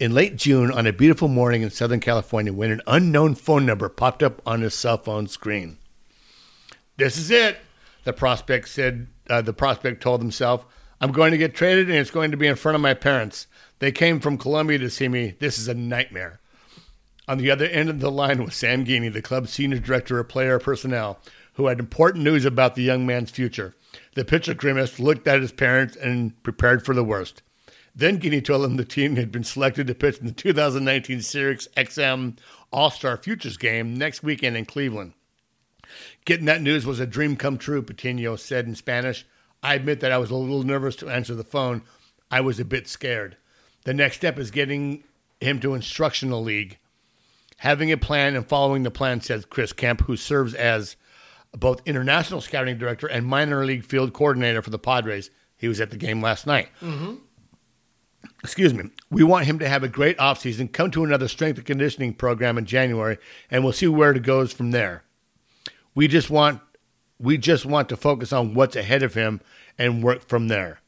[0.00, 3.88] in late June on a beautiful morning in Southern California when an unknown phone number
[3.88, 5.78] popped up on his cell phone screen.
[6.96, 7.58] This is it,
[8.04, 9.08] the prospect said.
[9.28, 10.64] Uh, the prospect told himself,
[11.00, 13.48] I'm going to get traded and it's going to be in front of my parents.
[13.80, 15.34] They came from Colombia to see me.
[15.38, 16.40] This is a nightmare.
[17.28, 20.28] On the other end of the line was Sam Geaney, the club's senior director of
[20.28, 21.18] player personnel,
[21.54, 23.74] who had important news about the young man's future.
[24.14, 27.42] The pitcher grimaced, looked at his parents, and prepared for the worst.
[27.94, 31.66] Then Geaney told him the team had been selected to pitch in the 2019 Sirius
[31.76, 32.36] XM
[32.72, 35.14] All Star Futures game next weekend in Cleveland.
[36.26, 39.24] Getting that news was a dream come true, Patino said in Spanish.
[39.62, 41.82] I admit that I was a little nervous to answer the phone.
[42.30, 43.36] I was a bit scared.
[43.84, 45.04] The next step is getting
[45.40, 46.78] him to instructional league.
[47.58, 50.96] Having a plan and following the plan, says Chris Kemp, who serves as
[51.52, 55.30] both international scouting director and minor league field coordinator for the Padres.
[55.56, 56.68] He was at the game last night.
[56.82, 57.14] Mm-hmm.
[58.42, 58.90] Excuse me.
[59.10, 62.58] We want him to have a great offseason, come to another strength and conditioning program
[62.58, 63.16] in January,
[63.48, 65.04] and we'll see where it goes from there.
[65.96, 66.60] We just want
[67.18, 69.40] we just want to focus on what's ahead of him
[69.78, 70.80] and work from there.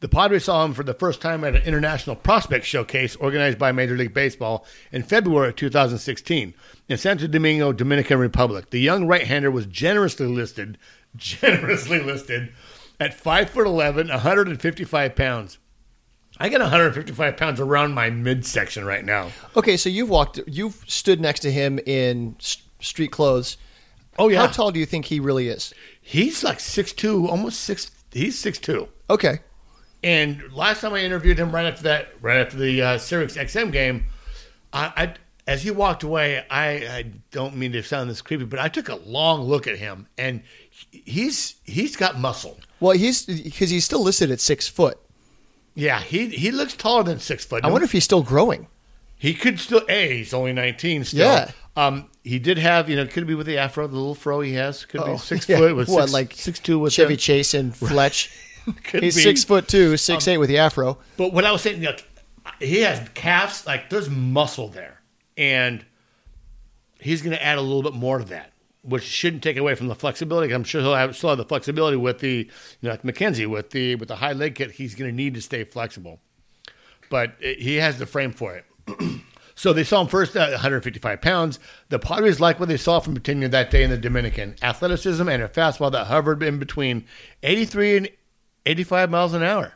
[0.00, 3.70] The Padres saw him for the first time at an international prospect showcase organized by
[3.70, 6.52] Major League Baseball in February of 2016
[6.88, 8.70] in Santo Domingo, Dominican Republic.
[8.70, 10.78] The young right-hander was generously listed,
[11.16, 12.52] generously listed
[12.98, 15.58] at five foot 11, 155 pounds.
[16.38, 19.30] I get 155 pounds around my midsection right now.
[19.56, 22.34] Okay, so you've walked, you've stood next to him in
[22.80, 23.56] street clothes.
[24.18, 25.74] Oh yeah, How tall do you think he really is?
[26.00, 27.90] he's like six two, almost six.
[28.12, 28.88] He's six two.
[29.10, 29.40] Okay.
[30.02, 33.72] And last time I interviewed him, right after that, right after the uh, Sirius XM
[33.72, 34.04] game,
[34.72, 35.14] I, I
[35.46, 38.88] as he walked away, I, I don't mean to sound this creepy, but I took
[38.88, 40.42] a long look at him, and
[40.90, 42.58] he's he's got muscle.
[42.80, 44.98] Well, he's because he's still listed at six foot.
[45.74, 47.64] Yeah, he he looks taller than six foot.
[47.64, 48.68] I wonder if he's still growing.
[49.18, 49.82] He could still.
[49.88, 51.20] A, he's only nineteen still.
[51.32, 51.50] Yeah.
[51.76, 54.52] Um, he did have, you know, could be with the afro, the little fro he
[54.54, 54.84] has.
[54.84, 55.58] Could Oh, be six yeah.
[55.58, 57.18] foot with What, six, like six two with Chevy him.
[57.18, 58.30] Chase and Fletch.
[58.84, 59.22] Could he's be.
[59.22, 60.98] six foot two, six eight with the afro.
[61.18, 62.06] But what I was saying, like,
[62.60, 65.00] he has calves, like there's muscle there,
[65.36, 65.84] and
[67.00, 69.88] he's going to add a little bit more to that, which shouldn't take away from
[69.88, 70.54] the flexibility.
[70.54, 72.48] I'm sure he'll have still have the flexibility with the, you
[72.82, 74.70] know, like McKenzie with the with the high leg kit.
[74.72, 76.20] He's going to need to stay flexible,
[77.10, 78.64] but it- he has the frame for it.
[79.56, 81.58] So they saw him first at 155 pounds.
[81.88, 85.42] The Padres like what they saw from Patino that day in the Dominican: athleticism and
[85.42, 87.04] a fastball that hovered in between
[87.42, 88.08] 83 and
[88.66, 89.74] 85 miles an hour.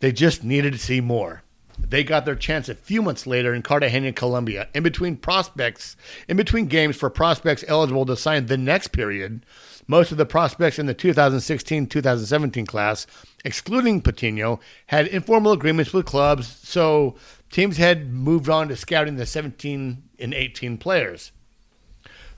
[0.00, 1.42] They just needed to see more.
[1.78, 5.96] They got their chance a few months later in Cartagena, Colombia, in between prospects,
[6.26, 9.44] in between games for prospects eligible to sign the next period.
[9.86, 13.06] Most of the prospects in the 2016-2017 class,
[13.44, 17.14] excluding Patino, had informal agreements with clubs, so
[17.50, 21.32] teams had moved on to scouting the 17 and 18 players.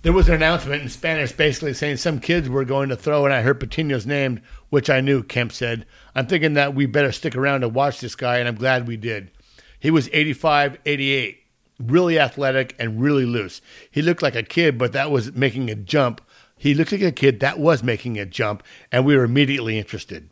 [0.02, 3.34] There was an announcement in Spanish basically saying some kids were going to throw, and
[3.34, 4.40] I heard Patino's name,
[4.70, 5.86] which I knew, Kemp said.
[6.14, 8.96] I'm thinking that we better stick around to watch this guy, and I'm glad we
[8.96, 9.32] did.
[9.80, 11.38] He was 85, 88,
[11.80, 13.60] really athletic and really loose.
[13.90, 16.20] He looked like a kid, but that was making a jump.
[16.56, 20.28] He looked like a kid that was making a jump, and we were immediately interested.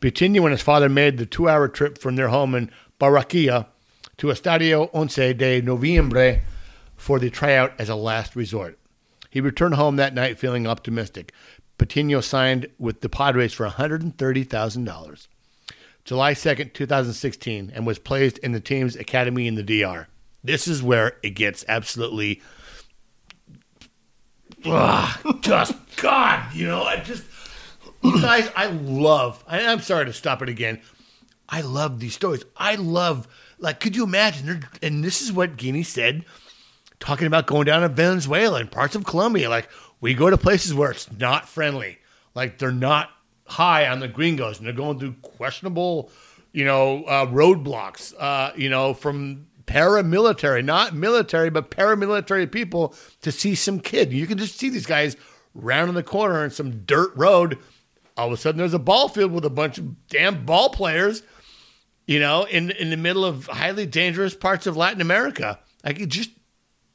[0.00, 3.66] Patino and his father made the two hour trip from their home in Barranquilla
[4.20, 6.42] to Estadio Once de Noviembre
[6.94, 8.78] for the tryout as a last resort.
[9.30, 11.32] He returned home that night feeling optimistic.
[11.78, 15.28] Patino signed with the Padres for $130,000.
[16.04, 20.06] July 2nd, 2016, and was placed in the team's academy in the DR.
[20.44, 22.42] This is where it gets absolutely.
[24.66, 27.24] Ugh, just God, you know, I just.
[28.02, 29.42] Guys, I love.
[29.46, 30.80] I, I'm sorry to stop it again.
[31.50, 32.44] I love these stories.
[32.56, 33.26] I love,
[33.60, 34.66] like, could you imagine?
[34.82, 36.24] And this is what Geaney said,
[36.98, 39.48] talking about going down to Venezuela and parts of Colombia.
[39.48, 39.68] Like,
[40.00, 41.98] we go to places where it's not friendly.
[42.34, 43.10] Like, they're not
[43.46, 46.10] high on the gringos and they're going through questionable,
[46.52, 53.30] you know, uh, roadblocks, uh, you know, from paramilitary, not military, but paramilitary people to
[53.30, 54.12] see some kid.
[54.12, 55.16] You can just see these guys
[55.54, 57.58] rounding the corner in some dirt road.
[58.16, 61.22] All of a sudden, there's a ball field with a bunch of damn ball players
[62.10, 65.60] you know, in in the middle of highly dangerous parts of Latin America.
[65.84, 66.30] Like it just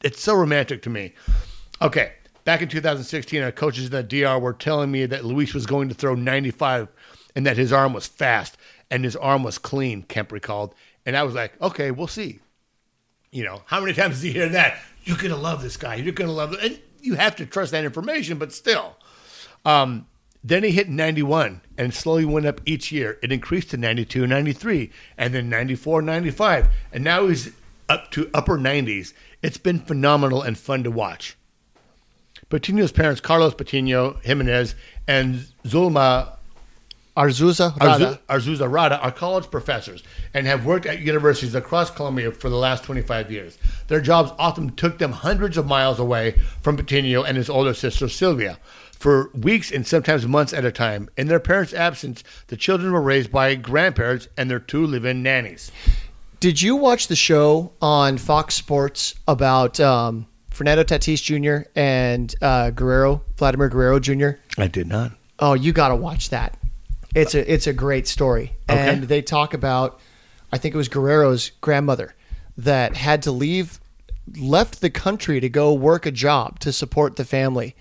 [0.04, 1.14] it's so romantic to me.
[1.82, 2.12] Okay.
[2.44, 5.88] Back in 2016, our coaches in the DR were telling me that Luis was going
[5.88, 6.90] to throw 95
[7.34, 8.58] and that his arm was fast
[8.92, 10.76] and his arm was clean, Kemp recalled.
[11.06, 12.42] And I was like, okay, we'll see.
[13.32, 14.80] You know, how many times do you hear that?
[15.06, 15.96] You're going to love this guy.
[15.96, 16.60] You're going to love it.
[16.62, 18.98] And you have to trust that information, but still.
[19.64, 20.08] Um,
[20.44, 23.18] Then he hit 91 and slowly went up each year.
[23.22, 26.68] It increased to 92, 93, and then 94, 95.
[26.94, 27.52] And now he's
[27.90, 29.14] up to upper 90s.
[29.42, 31.38] It's been phenomenal and fun to watch.
[32.50, 34.76] Patino's parents, Carlos Patino Jimenez
[35.08, 36.36] and Zulma
[37.18, 38.20] Arzuza Arzu- Rada.
[38.30, 40.04] Arzuza Rada are college professors
[40.34, 43.58] and have worked at universities across Colombia for the last 25 years.
[43.88, 48.10] Their jobs often took them hundreds of miles away from Patino and his older sister
[48.10, 48.60] Sylvia
[49.06, 51.08] for weeks and sometimes months at a time.
[51.16, 55.72] In their parents' absence, the children were raised by grandparents and their two live-in nannies.
[56.40, 61.70] Did you watch the show on Fox Sports about um, Fernando Tatis Jr.
[61.76, 64.30] and uh, Guerrero, Vladimir Guerrero Jr.?
[64.58, 65.12] I did not.
[65.38, 66.58] Oh, you got to watch that.
[67.14, 68.90] It's a it's a great story, Okay.
[68.90, 70.00] and they talk about,
[70.52, 72.16] I think it was Guerrero's grandmother
[72.58, 73.80] that had to leave,
[74.36, 77.76] left the country to go work a job to support the family,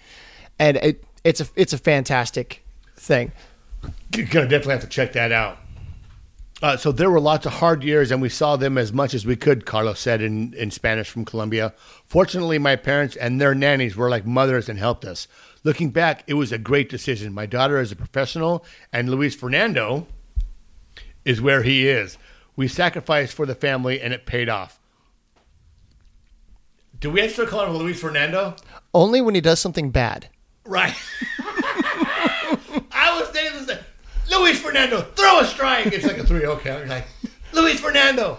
[0.58, 2.62] and it it's a it's a fantastic
[2.96, 3.32] thing.
[4.14, 5.58] You're gonna definitely have to check that out.
[6.62, 9.26] Uh, so there were lots of hard years, and we saw them as much as
[9.26, 9.66] we could.
[9.66, 11.74] Carlos said in, in Spanish from Colombia.
[12.06, 15.26] Fortunately, my parents and their nannies were like mothers and helped us.
[15.64, 17.34] Looking back, it was a great decision.
[17.34, 20.06] My daughter is a professional, and Luis Fernando
[21.24, 22.16] is where he is.
[22.56, 24.78] We sacrificed for the family, and it paid off.
[27.00, 28.54] Do we have to calling him Luis Fernando?
[28.94, 30.28] Only when he does something bad.
[30.66, 30.94] Right.
[31.38, 33.78] I was thinking this.
[34.30, 35.86] Luis Fernando, throw a strike.
[35.86, 36.78] It's like a 3 0 count.
[36.80, 37.06] You're like,
[37.52, 38.38] Luis Fernando.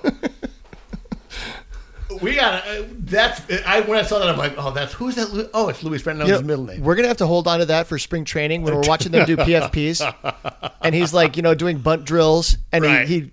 [2.21, 3.41] we got to That's.
[3.65, 4.93] I When I saw that, I'm like, oh, that's.
[4.93, 5.31] Who's that?
[5.31, 6.81] Lu- Oh, it's Luis Fernando's You know, middle name.
[6.81, 9.25] We're gonna have to hold on to that for spring training when we're watching them
[9.25, 13.07] do PFPs, and he's like, you know, doing bunt drills, and Right.
[13.07, 13.31] he, he,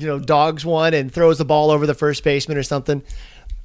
[0.00, 3.02] you know, dogs one and throws the ball over the first baseman or something.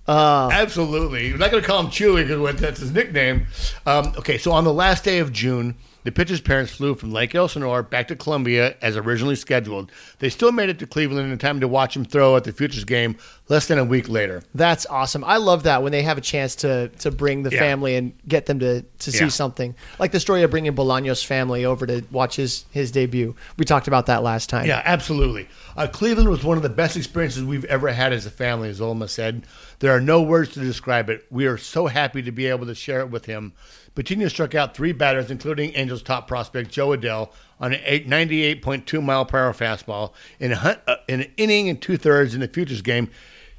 [0.09, 1.31] Uh, Absolutely.
[1.31, 3.45] We're not going to call him Chewy because that's his nickname.
[3.85, 7.35] Um, okay, so on the last day of June, the pitcher's parents flew from Lake
[7.35, 9.91] Elsinore back to Colombia as originally scheduled.
[10.19, 12.85] They still made it to Cleveland in time to watch him throw at the Futures
[12.85, 13.17] game
[13.49, 14.43] less than a week later.
[14.55, 15.23] That's awesome.
[15.23, 17.59] I love that when they have a chance to to bring the Yeah.
[17.59, 19.29] family and get them to to see Yeah.
[19.29, 19.75] something.
[19.99, 23.35] Like the story of bringing Bolaños' family over to watch his his debut.
[23.57, 24.65] We talked about that last time.
[24.67, 25.47] Yeah, absolutely.
[25.75, 28.79] Uh, Cleveland was one of the best experiences we've ever had as a family, as
[28.79, 29.43] Zulma said.
[29.79, 31.25] There are no words to describe it.
[31.29, 33.53] We are so happy to be able to share it with him.
[33.95, 39.01] Patino struck out three batters, including Angels' top prospect Jo Adell, on an eight- 98.2
[39.03, 42.39] mile per hour fastball in, a, hun- uh, in an inning and two thirds in
[42.39, 43.09] the Futures game.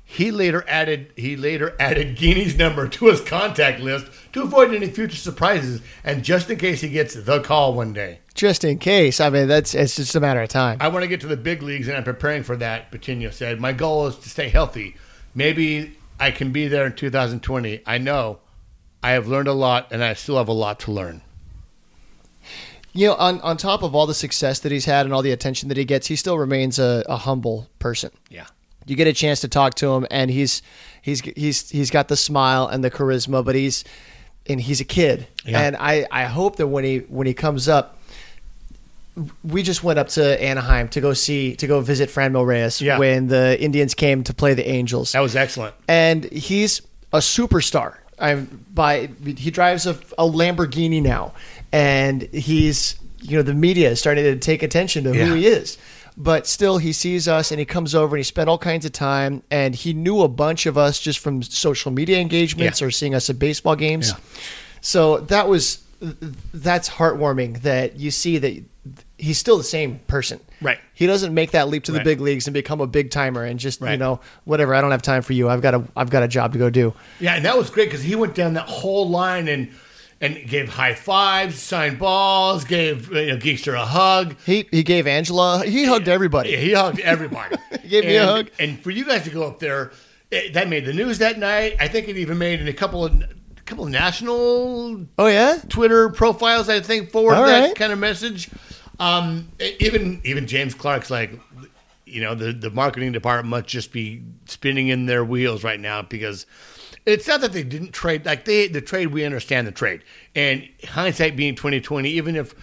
[0.03, 4.89] He later added he later added Geaney's number to his contact list to avoid any
[4.89, 8.19] future surprises, and just in case he gets the call one day.
[8.35, 9.21] Just in case.
[9.21, 10.79] I mean, that's it's just a matter of time.
[10.81, 12.91] I want to get to the big leagues, and I'm preparing for that.
[12.91, 14.97] Patino said, "My goal is to stay healthy.
[15.33, 17.83] Maybe I can be there in 2020.
[17.87, 18.41] I know
[19.03, 21.23] I have learned a lot, and I still have a lot to learn."
[22.93, 25.31] You know, on, on top of all the success that he's had and all the
[25.31, 28.11] attention that he gets, he still remains a, a humble person.
[28.29, 28.47] Yeah,
[28.85, 30.61] You get a chance to talk to him, and he's
[31.01, 33.85] he's he's he's got the smile and the charisma, but he's
[34.49, 35.29] and he's a kid.
[35.45, 35.61] Yeah.
[35.61, 37.97] And I, I hope that when he when he comes up,
[39.45, 42.99] we just went up to Anaheim to go see to go visit Franmil Reyes Yeah.
[42.99, 45.77] when the Indians came to play the Angels that was excellent.
[45.87, 46.83] and he's
[47.13, 47.99] a superstar.
[48.21, 51.33] I'm by he drives a, a Lamborghini now,
[51.73, 55.27] and he's you know the media is starting to take attention to Yeah.
[55.27, 55.79] who he is.
[56.17, 58.93] But still, he sees us and he comes over and he spent all kinds of
[58.93, 59.43] time.
[59.51, 62.89] And he knew a bunch of us just from social media engagements Yeah.
[62.89, 64.11] or seeing us at baseball games.
[64.11, 64.17] Yeah.
[64.83, 65.83] So that was
[66.53, 68.63] that's heartwarming that you see that
[69.21, 70.41] he's still the same person.
[70.61, 70.79] Right.
[70.95, 72.05] He doesn't make that leap to the Right.
[72.05, 74.75] big leagues and become a big timer and just you know whatever.
[74.75, 75.49] I don't have time for you.
[75.49, 76.95] I've got a I've got a job to go do.
[77.21, 79.71] Yeah, and that was great because he went down that whole line and
[80.23, 84.37] and gave high fives, signed balls, gave you know, Geekster a hug.
[84.45, 85.65] He he gave Angela.
[85.65, 86.51] He hugged everybody.
[86.51, 87.57] Yeah, he hugged everybody.
[87.83, 88.51] He gave me a hug.
[88.59, 89.91] And for you guys to go up there,
[90.31, 91.77] it, that made the news that night.
[91.81, 95.59] I think it even made in a couple of a couple of national Oh yeah.
[95.69, 96.69] Twitter profiles.
[96.69, 97.75] I think forward that right.
[97.75, 98.51] kind of message.
[99.01, 99.49] Um,
[99.81, 101.33] even even James Clark's like,
[102.07, 106.03] you know, the the marketing department must just be spinning in their wheels right now
[106.03, 106.45] because
[107.07, 108.27] it's not that they didn't trade.
[108.27, 110.03] Like they the trade, we understand the trade,
[110.35, 112.11] and hindsight being twenty twenty.
[112.11, 112.55] Even if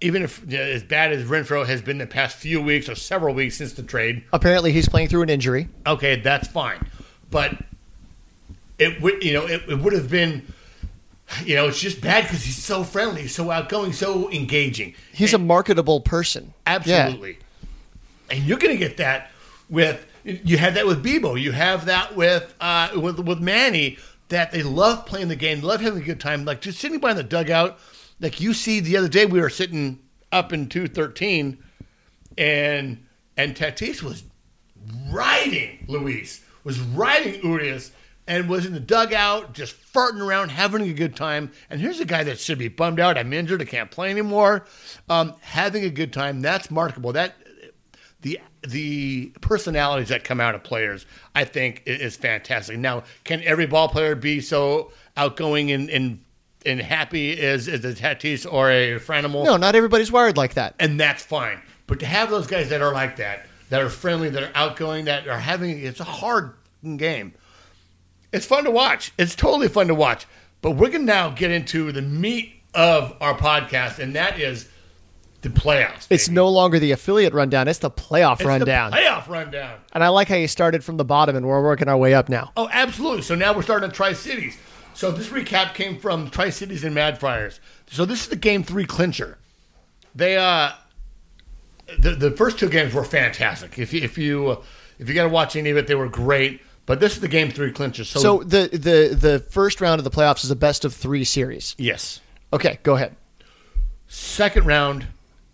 [0.00, 2.94] even if you know, as bad as Renfroe has been the past few weeks or
[2.96, 5.68] several weeks since the trade, Apparently, he's playing through an injury.
[5.86, 6.88] okay, that's fine.
[7.30, 7.56] But
[8.78, 10.52] it would, you know, it, it would have been,
[11.44, 14.94] you know, it's just bad because he's so friendly, so outgoing, so engaging.
[15.12, 16.54] He's a marketable person.
[16.66, 17.38] Absolutely.
[18.30, 19.30] And you're going to get that
[19.68, 21.40] with you had that with Bebo.
[21.40, 25.80] You have that with uh, with with Manny that they love playing the game, love
[25.80, 27.78] having a good time, like just sitting by in the dugout.
[28.20, 29.98] like you see the other day we were sitting
[30.30, 31.58] up in 213
[32.38, 33.04] and
[33.36, 34.24] and Tatis was
[35.10, 37.92] riding Luis, was riding Urias
[38.32, 41.52] and was in the dugout just farting around, having a good time.
[41.68, 43.18] And here's a guy that should be bummed out.
[43.18, 43.60] I'm injured.
[43.60, 44.64] I can't play anymore.
[45.10, 46.40] Um, having a good time.
[46.40, 47.12] That's marketable.
[47.12, 47.34] That
[48.22, 51.04] the the personalities that come out of players,
[51.34, 52.78] I think, is fantastic.
[52.78, 56.24] Now, can every ball player be so outgoing and and,
[56.64, 59.44] and happy as, as a Tatis or a Franimal?
[59.44, 60.74] No, not everybody's wired like that.
[60.80, 61.60] and that's fine.
[61.86, 65.04] But to have those guys that are like that, that are friendly, that are outgoing,
[65.04, 66.54] that are having it's a hard
[66.96, 67.34] game.
[68.32, 69.12] It's fun to watch.
[69.18, 70.26] It's totally fun to watch.
[70.60, 74.68] But we're gonna now get into the meat of our podcast, and that is
[75.42, 76.06] the playoffs.
[76.08, 78.92] It's no longer the affiliate rundown; it's the playoff It's the rundown.
[78.92, 79.78] playoff rundown.
[79.92, 82.28] and I like how you started from the bottom and we're working our way up
[82.28, 82.52] now.
[82.56, 83.22] Oh, absolutely.
[83.22, 84.56] So now we're starting at Tri Cities.
[84.94, 87.60] So this recap came from Tri Cities and Mad Friars.
[87.88, 89.38] So this is the game three clincher.
[90.14, 90.70] They uh,
[91.98, 93.78] the the first two games were fantastic.
[93.78, 94.62] If you if you
[94.98, 96.60] if you got to watch any of it, they were great.
[96.92, 98.04] But this is the game three clincher.
[98.04, 101.24] So, So the the the first round of the playoffs is a best of three
[101.24, 101.74] series.
[101.78, 102.20] yes,
[102.52, 103.16] Okay, go ahead.
[104.08, 105.06] second round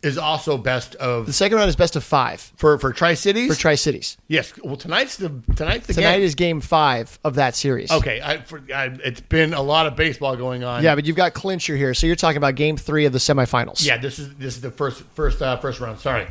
[0.03, 3.15] is also best of The of second round is best of five for for Tri
[3.15, 3.49] Cities.
[3.55, 4.17] for Tri Cities.
[4.27, 4.53] yes.
[4.65, 6.23] Well, tonight's the tonight's the Tonight game.
[6.23, 7.93] is game five of that series.
[7.93, 8.21] okay.
[8.21, 10.83] I, for, I, it's been a lot of baseball going on.
[10.83, 13.87] Yeah, but you've got clincher here, so you're talking about game three of the semifinals.
[13.87, 16.01] Yeah, this is this is the first first uh, first round.
[16.01, 16.27] Sorry.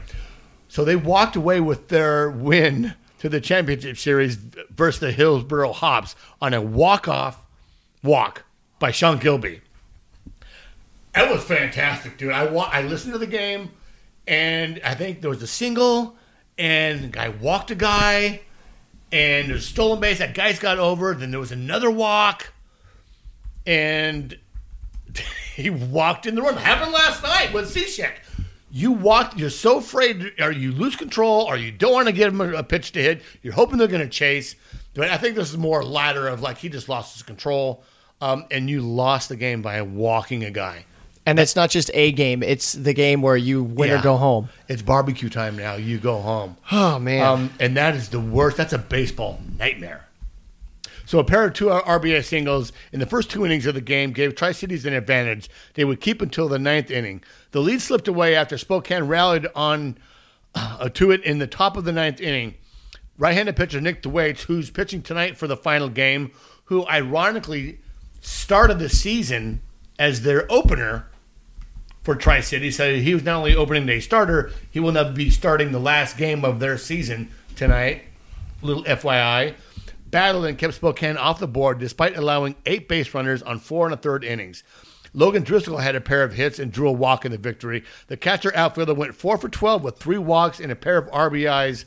[0.68, 6.16] So they walked away with their win to the championship series versus the Hillsboro Hops
[6.42, 7.44] on a walk off
[8.04, 8.44] walk
[8.80, 9.62] by Sean Gilby.
[11.14, 12.32] That was fantastic, dude.
[12.32, 13.72] I wa- I listened to the game,
[14.28, 16.16] and I think there was a single,
[16.60, 18.42] and the guy walked a guy,
[19.12, 20.20] and there's stolen base.
[20.20, 21.16] That guy's got over.
[21.16, 22.54] Then there was another walk,
[23.66, 24.38] and
[25.56, 26.56] he walked in the room.
[26.56, 28.12] Happened last night with Cishek.
[28.70, 29.38] You walk.
[29.38, 32.64] You're so afraid, or you lose control, or you don't want to give him a,
[32.64, 33.22] pitch to hit.
[33.42, 34.56] You're hoping they're going to chase.
[34.94, 37.84] But I think this is more ladder of like he just lost his control,
[38.20, 40.86] um, and you lost the game by walking a guy.
[41.26, 44.50] And it's not just a game; it's the game where you win or go home.
[44.68, 45.76] It's barbecue time now.
[45.76, 46.58] You go home.
[46.72, 47.22] Oh man!
[47.22, 48.58] Um, and that is the worst.
[48.58, 50.08] That's a baseball nightmare.
[51.08, 54.12] So a pair of two RBI singles in the first two innings of the game
[54.12, 55.50] gave Tri Cities an advantage.
[55.76, 57.24] They would keep until the ninth inning.
[57.52, 59.98] The lead slipped away after Spokane rallied on
[60.56, 62.56] uh, to it in the top of the ninth inning.
[63.18, 66.32] Right-handed pitcher Nick DeWaits, who's pitching tonight for the final game,
[66.66, 67.80] who ironically
[68.22, 69.62] started the season
[69.98, 71.08] as their opener
[72.04, 72.72] for Tri City.
[72.72, 76.18] So he was not only opening day starter, he will now be starting the last
[76.18, 78.04] game of their season tonight.
[78.62, 79.56] Little FYI.
[80.10, 83.94] Battled and kept Spokane off the board despite allowing eight base runners on four and
[83.94, 84.64] a third innings.
[85.18, 87.84] Logan Driscoll had a pair of hits and drew a walk in the victory.
[88.06, 91.86] The catcher outfielder went four for 12 with three walks and a pair of RBIs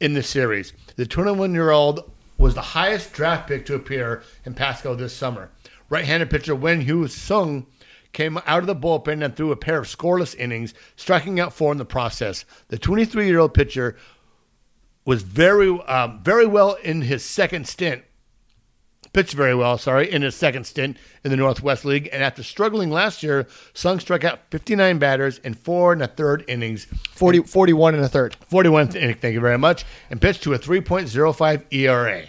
[0.00, 0.72] in the series.
[0.96, 5.50] The 21 year old was the highest draft pick to appear in Pasco this summer.
[5.88, 7.66] Right handed pitcher Wen Hu Sung
[8.12, 11.70] came out of the bullpen and threw a pair of scoreless innings, striking out four
[11.70, 12.44] in the process.
[12.70, 13.96] The 23 year old pitcher
[15.04, 18.02] was very, um, very well in his second stint.
[19.14, 22.08] Pitched very well, sorry, in his second stint in the Northwest League.
[22.12, 26.44] And after struggling last year, Sung struck out 59 batters in four and a third
[26.48, 28.34] innings, 40, 41 and a third.
[28.50, 32.24] 41 inning, thank you very much, and pitched to a 3.05 ERA.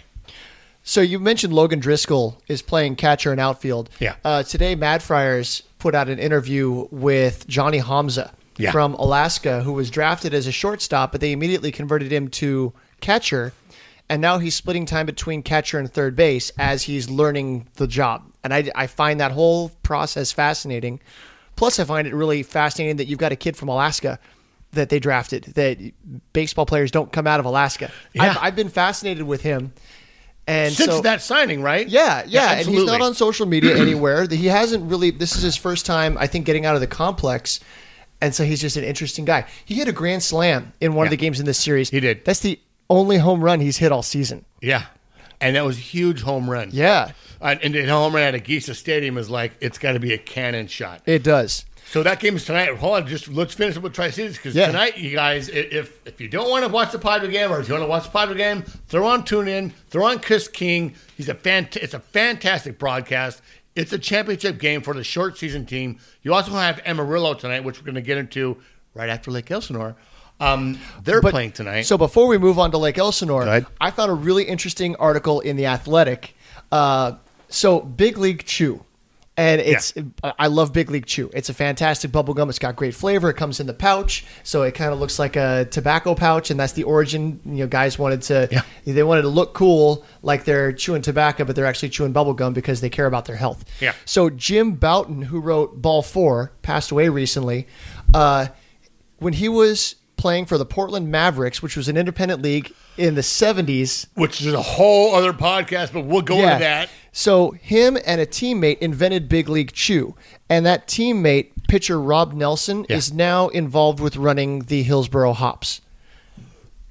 [0.84, 3.90] So you mentioned Logan Driscoll is playing catcher and outfield.
[3.98, 4.14] Yeah.
[4.24, 8.70] Uh, today, Mad Friars put out an interview with Jonny Homza Yeah.
[8.70, 13.52] from Alaska, who was drafted as a shortstop, but they immediately converted him to catcher,
[14.08, 18.22] and now he's splitting time between catcher and third base as he's learning the job.
[18.44, 21.00] And I, I find that whole process fascinating.
[21.56, 24.18] Plus, I find it really fascinating that you've got a kid from Alaska
[24.72, 25.44] that they drafted.
[25.54, 25.78] That
[26.32, 27.90] baseball players don't come out of Alaska.
[28.12, 28.24] Yeah.
[28.24, 29.72] I've, I've been fascinated with him.
[30.48, 31.88] And Since so, that signing, right?
[31.88, 34.28] yeah, yeah, and he's not on social media anywhere.
[34.28, 35.10] He hasn't really.
[35.10, 37.58] This is his first time, I think, getting out of the complex,
[38.20, 39.46] and so he's just an interesting guy.
[39.64, 41.90] He hit a grand slam in one of the games in this series.
[41.90, 42.24] He did.
[42.24, 44.44] That's the only home run he's hit all season.
[44.60, 44.84] Yeah.
[45.40, 46.70] And that was a huge home run.
[46.72, 47.10] Yeah,
[47.42, 50.18] Uh, and the home run at Agisa Stadium is like, it's got to be a
[50.18, 51.02] cannon shot.
[51.04, 51.66] it does.
[51.88, 52.74] So that game is tonight.
[52.78, 54.66] Hold on, just let's finish it with Tri Cities because Yeah.
[54.68, 57.68] tonight, you guys, if if you don't want to watch the Padre game or if
[57.68, 60.94] you want to watch the Padre game, throw on Tune In, throw on Chris King.
[61.16, 63.40] He's a fant- It's a fantastic broadcast.
[63.76, 65.98] It's a championship game for the short season team.
[66.22, 68.56] You also have Amarillo tonight, which we're going to get into
[68.94, 69.94] right after Lake Elsinore.
[70.40, 71.82] Um, they're But- playing tonight.
[71.82, 75.56] So before we move on to Lake Elsinore, I found a really interesting article in
[75.56, 76.34] the Athletic.
[76.70, 77.12] Uh,
[77.48, 78.82] so Big League Chew
[79.38, 79.92] And it's
[80.38, 81.30] I love Big League Chew.
[81.34, 82.48] It's a fantastic bubble gum.
[82.48, 83.28] It's got great flavor.
[83.28, 86.58] It comes in the pouch, so it kind of looks like a tobacco pouch, and
[86.58, 87.38] that's the origin.
[87.44, 88.62] You know, guys wanted to Yeah.
[88.86, 92.54] they wanted to look cool, like they're chewing tobacco, but they're actually chewing bubble gum
[92.54, 93.66] because they care about their health.
[93.78, 93.92] Yeah.
[94.06, 97.66] So Jim Bouton, who wrote Ball Four, passed away recently.
[98.14, 98.46] Uh,
[99.18, 103.20] when he was playing for the Portland Mavericks, which was an independent league in the
[103.20, 106.88] '70s, Which is a whole other podcast, but we'll go into that.
[107.12, 110.14] so him and a teammate invented Big League Chew,
[110.48, 112.96] and that teammate, pitcher Rob Nelson, Yeah.
[112.96, 115.80] is now involved with running the Hillsboro Hops.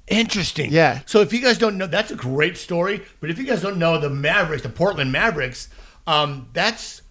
[0.08, 0.70] Interesting.
[0.70, 1.00] Yeah.
[1.06, 3.02] So if you guys don't know, that's a great story.
[3.20, 5.68] But if you guys don't know the Mavericks, the Portland Mavericks,
[6.06, 7.02] um, that's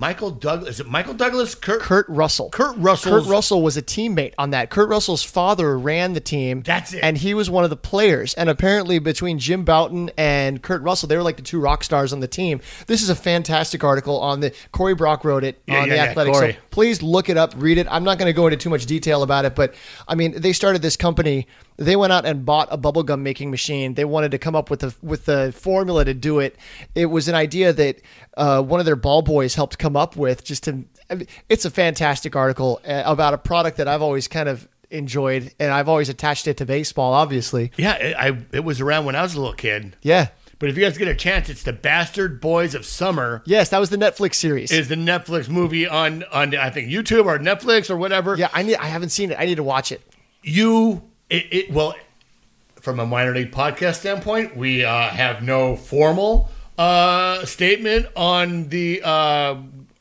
[0.00, 0.76] Michael Douglas.
[0.76, 1.56] Is it Michael Douglas?
[1.56, 1.80] Kurt.
[1.80, 2.50] Kurt Russell.
[2.50, 4.70] Kurt Russell's- Kurt Russell was a teammate on that.
[4.70, 6.62] Kurt Russell's father ran the team.
[6.64, 7.00] That's it.
[7.02, 8.32] And he was one of the players.
[8.34, 12.12] And apparently, between Jim Bouton and Kurt Russell, they were like the two rock stars
[12.12, 12.60] on the team.
[12.86, 16.10] This is a fantastic article on the Corey Brock wrote it Yeah, on yeah, the
[16.10, 16.34] Athletic.
[16.36, 17.88] So please look it up, read it.
[17.90, 19.74] I'm not going to go into too much detail about it, but
[20.06, 21.48] I mean, they started this company.
[21.78, 23.94] They went out and bought a bubblegum making machine.
[23.94, 26.56] They wanted to come up with the with the formula to do it.
[26.94, 28.00] It was an idea that
[28.36, 30.42] uh, one of their ball boys helped come up with.
[30.44, 34.26] Just to, I mean, it's a fantastic article uh, about a product that I've always
[34.26, 37.12] kind of enjoyed, and I've always attached it to baseball.
[37.14, 39.94] Obviously, Yeah, it, I, it was around when I was a little kid.
[40.02, 43.42] yeah, But if you guys get a chance, it's the Bastard Boys of Summer.
[43.46, 44.72] yes, that was the Netflix series.
[44.72, 48.34] Is the Netflix movie on on I think YouTube or Netflix or whatever?
[48.36, 48.76] yeah, I need.
[48.76, 49.36] I haven't seen it.
[49.38, 50.00] I need to watch it.
[50.42, 51.94] you it, it well
[52.76, 59.02] from a minor league podcast standpoint we uh, have no formal uh, statement on the
[59.02, 59.56] uh,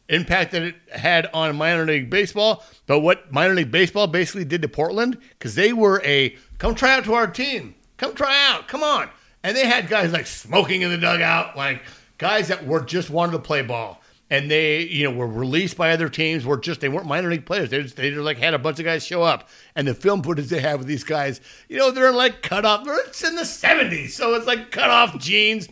[0.10, 2.64] impact that it had on minor league baseball.
[2.86, 6.94] But what minor league baseball basically did to portland because they were a come try
[6.96, 7.76] out to our team.
[7.98, 8.68] Come try out.
[8.68, 9.10] Come on.
[9.44, 11.82] And they had guys like smoking in the dugout like
[12.18, 15.92] guys that were just wanted to play ball and they you know were released by
[15.92, 17.70] other teams were just they weren't minor league players.
[17.70, 19.50] They just they just like had a bunch of guys show up.
[19.76, 22.86] And the film footage they have of these guys you know they're like cut off.
[23.08, 25.68] It's in the 70s so it's like cut off jeans.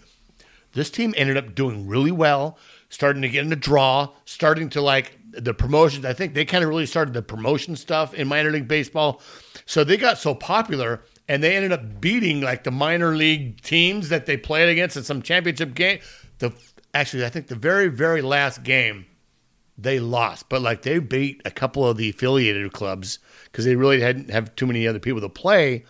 [0.74, 2.58] This team ended up doing really well
[2.90, 6.06] starting to get in the draw starting to like the promotions.
[6.06, 9.22] I think they kind of really started the promotion stuff in minor league baseball.
[9.66, 14.10] So they got so popular and they ended up beating like the minor league teams
[14.10, 16.00] that they played against in some championship game.
[16.40, 16.54] The
[16.96, 19.06] actually i think the very very last game
[19.78, 20.50] they lost.
[20.50, 24.56] But like they beat a couple of the affiliated clubs because they really hadn't have
[24.56, 25.84] too many other people to play.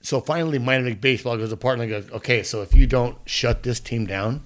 [0.00, 3.62] So finally minor league baseball goes apart and goes okay so if you don't shut
[3.62, 4.44] this team down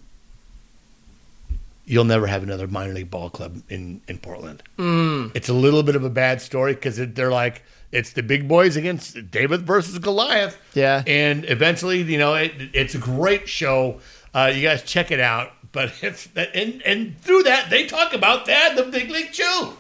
[1.85, 4.63] you'll never have another minor league ball club in in portland.
[4.79, 5.35] Mm.
[5.35, 8.77] It's a little bit of a bad story because they're like it's the big boys
[8.77, 10.57] against david versus goliath.
[10.75, 11.03] Yeah.
[11.09, 13.99] and eventually you know it, it's a great show
[14.35, 18.47] uh, you guys check it out but it's and and through that they talk about
[18.47, 19.73] that the big league chew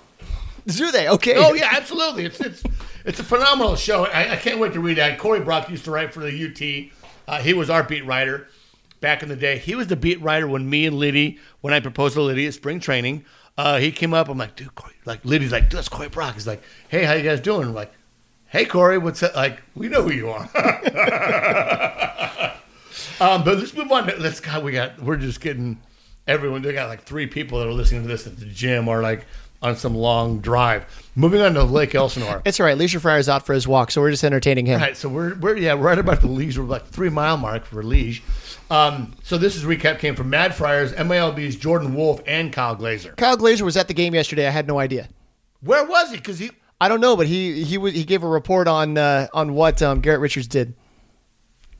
[0.66, 1.08] Do they?
[1.08, 1.34] Okay.
[1.36, 2.26] Oh yeah, absolutely.
[2.26, 2.62] It's it's
[3.06, 4.04] it's a phenomenal show.
[4.04, 5.18] I, I can't wait to read that.
[5.18, 6.92] Corey Brock used to write for the UT.
[7.26, 8.48] Uh, he was our beat writer
[9.00, 9.56] back in the day.
[9.56, 12.52] He was the beat writer when me and Liddy, when I proposed to Liddy at
[12.52, 13.24] spring training.
[13.56, 14.28] Uh, he came up.
[14.28, 14.92] I'm like, dude, Corey.
[15.06, 16.34] Like Liddy's like, dude, that's Corey Brock.
[16.34, 17.68] He's like, hey, how you guys doing?
[17.68, 17.92] I'm like,
[18.48, 19.34] hey, Corey, what's up?
[19.34, 20.50] Like, we know who you are.
[23.20, 24.06] um, but let's move on.
[24.06, 25.00] To, let's God, we got.
[25.00, 25.80] We're just getting
[26.26, 26.62] everyone.
[26.62, 29.26] They got like three people that are listening to this at the gym or like
[29.60, 30.84] on some long drive.
[31.16, 32.42] Moving on to Lake Elsinore.
[32.44, 32.78] It's all right.
[32.78, 34.80] Leisure Friar's out for his walk, so we're just entertaining him.
[34.80, 36.58] All right, so we're, we're yeah, we're right about the Liege.
[36.58, 38.22] We're like three mile mark for Liege.
[38.70, 43.12] Um, so this is recap came from Mad Friars, MLB's Jordan Wolf, and Kyle Glaser.
[43.16, 44.46] Kyle Glaser was at the game yesterday.
[44.46, 45.08] I had no idea.
[45.60, 46.16] Where was he?
[46.16, 46.50] Because he
[46.80, 49.82] I don't know, but he he was, he gave a report on uh, on what
[49.82, 50.74] um, Garrett Richards did.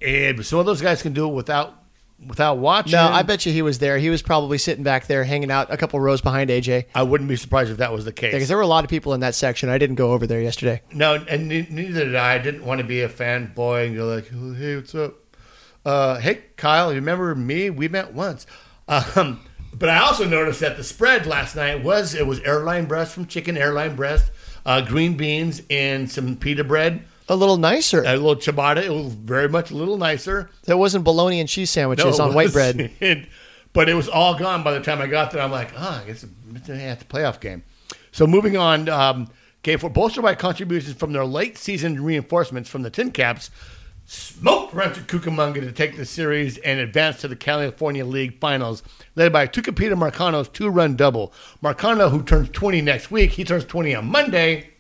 [0.01, 1.75] And some of those guys can do it without
[2.27, 2.93] without watching.
[2.93, 3.99] No, I bet you he was there.
[3.99, 6.87] He was probably sitting back there, hanging out a couple rows behind AJ.
[6.95, 8.33] I wouldn't be surprised if that was the case.
[8.33, 9.69] Because there were a lot of people in that section.
[9.69, 10.83] I didn't go over there yesterday.
[10.93, 12.35] No, and ne- neither did I.
[12.35, 15.15] I didn't want to be a fanboy and go like, "Oh, "Hey, what's up?"
[15.85, 17.71] Uh, hey, Kyle, you remember me?
[17.71, 18.47] We met once.
[18.89, 19.41] Um,
[19.73, 23.27] but I also noticed that the spread last night was it was airline breast from
[23.27, 24.31] chicken, airline breast,
[24.67, 28.03] uh, green beans, and some pita bread, A little nicer.
[28.05, 28.85] a little ciabatta.
[28.85, 30.51] It was very much a little nicer.
[30.65, 32.91] there wasn't bologna and cheese sandwiches No, on it white bread.
[33.01, 33.27] wasn't.
[33.73, 35.43] but it was all gone by the time I got there.
[35.43, 36.25] I'm like, oh, I guess
[36.55, 36.69] it's
[37.03, 37.63] a playoff game.
[38.13, 39.29] So moving on, um,
[39.63, 43.51] okay, for bolstered by contributions from their late season reinforcements from the Tin Caps,
[44.07, 48.83] smoked Rancho Cucamonga to take the series and advance to the California League Finals,
[49.17, 51.33] led by Tucupita Marcano's two-run double.
[51.63, 54.71] Marcano, who turns 20 next week, he turns 20 on Monday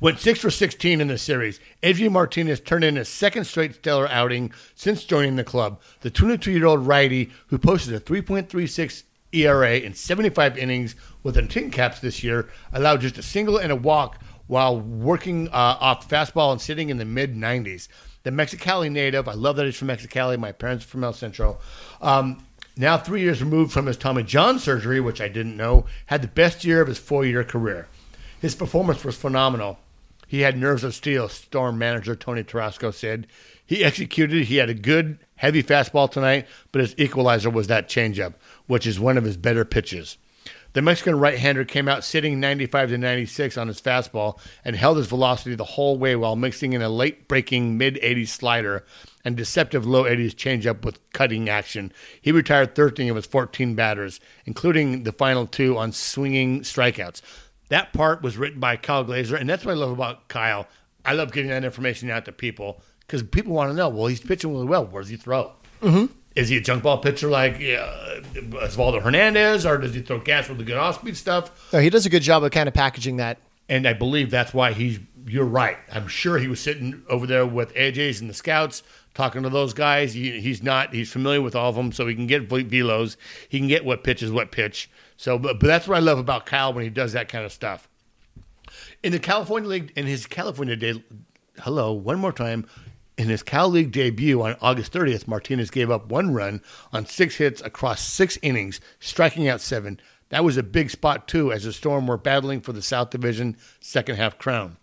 [0.00, 1.60] went 6 for 16 in the series.
[1.82, 5.80] Adrian Martinez turned in his second straight stellar outing since joining the club.
[6.00, 11.46] The 22 year old righty, who posted a 3.36 ERA in 75 innings with the
[11.46, 16.08] tin caps this year, allowed just a single and a walk while working uh, off
[16.08, 17.88] fastball and sitting in the mid 90s.
[18.22, 20.38] The Mexicali native, I love that he's from Mexicali.
[20.38, 21.58] My parents are from El Centro.
[22.02, 22.44] Um,
[22.76, 26.28] now, three years removed from his Tommy John surgery, which I didn't know, had the
[26.28, 27.88] best year of his four year career.
[28.40, 29.78] His performance was phenomenal.
[30.26, 33.26] He had nerves of steel, Storm manager Tony Tarasco said.
[33.66, 34.44] He executed.
[34.44, 38.34] He had a good, heavy fastball tonight, but his equalizer was that changeup,
[38.66, 40.16] which is one of his better pitches.
[40.72, 45.08] The Mexican right-hander came out sitting 95 to 96 on his fastball and held his
[45.08, 48.84] velocity the whole way while mixing in a late-breaking mid-80s slider
[49.24, 51.92] and deceptive low 80s changeup with cutting action.
[52.22, 57.20] He retired 13 of his 14 batters, including the final two on swinging strikeouts.
[57.70, 60.66] That part was written by Kyle Glaser, and that's what I love about Kyle.
[61.04, 63.88] I love getting that information out to people because people want to know.
[63.88, 64.84] Well, he's pitching really well.
[64.84, 65.52] Where does he throw?
[65.80, 66.12] Mm-hmm.
[66.34, 70.48] Is he a junk ball pitcher like uh, Osvaldo Hernandez, or does he throw gas
[70.48, 71.72] with the good off-speed stuff?
[71.72, 73.38] No, he does a good job of kind of packaging that.
[73.68, 74.98] And I believe that's why he's.
[75.26, 75.76] You're right.
[75.92, 78.82] I'm sure he was sitting over there with AJ's and the scouts
[79.14, 80.14] talking to those guys.
[80.14, 80.94] He, he's not.
[80.94, 83.16] He's familiar with all of them, so he can get velos.
[83.48, 84.90] He can get what pitch is what pitch.
[85.16, 87.52] So, but, but that's what I love about Kyle when he does that kind of
[87.52, 87.88] stuff.
[89.02, 91.02] In the California League, in his California day,
[91.60, 92.66] hello, one more time.
[93.18, 97.36] In his Cal League debut on August 30th, Martinez gave up one run on six
[97.36, 100.00] hits across six innings, striking out seven.
[100.30, 103.58] That was a big spot, too, as the Storm were battling for the South Division
[103.78, 104.78] second half crown.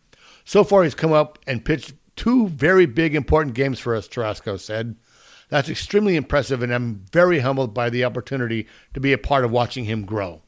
[0.45, 4.59] So far, he's come up and pitched two very big, important games for us, Tarasco
[4.59, 4.97] said.
[5.49, 9.51] That's extremely impressive, and I'm very humbled by the opportunity to be a part of
[9.51, 10.41] watching him grow.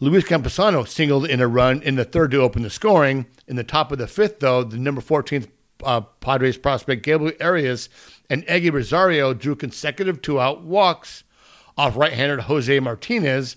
[0.00, 3.26] Luis Campusano singled in a run in the third to open the scoring.
[3.46, 5.48] In the top of the fifth, though, the number 14th
[5.84, 7.88] uh, Padres prospect Gabriel Arias
[8.28, 11.24] and Eguy Rosario drew consecutive two out walks
[11.78, 13.56] off right handed Jose Martinez.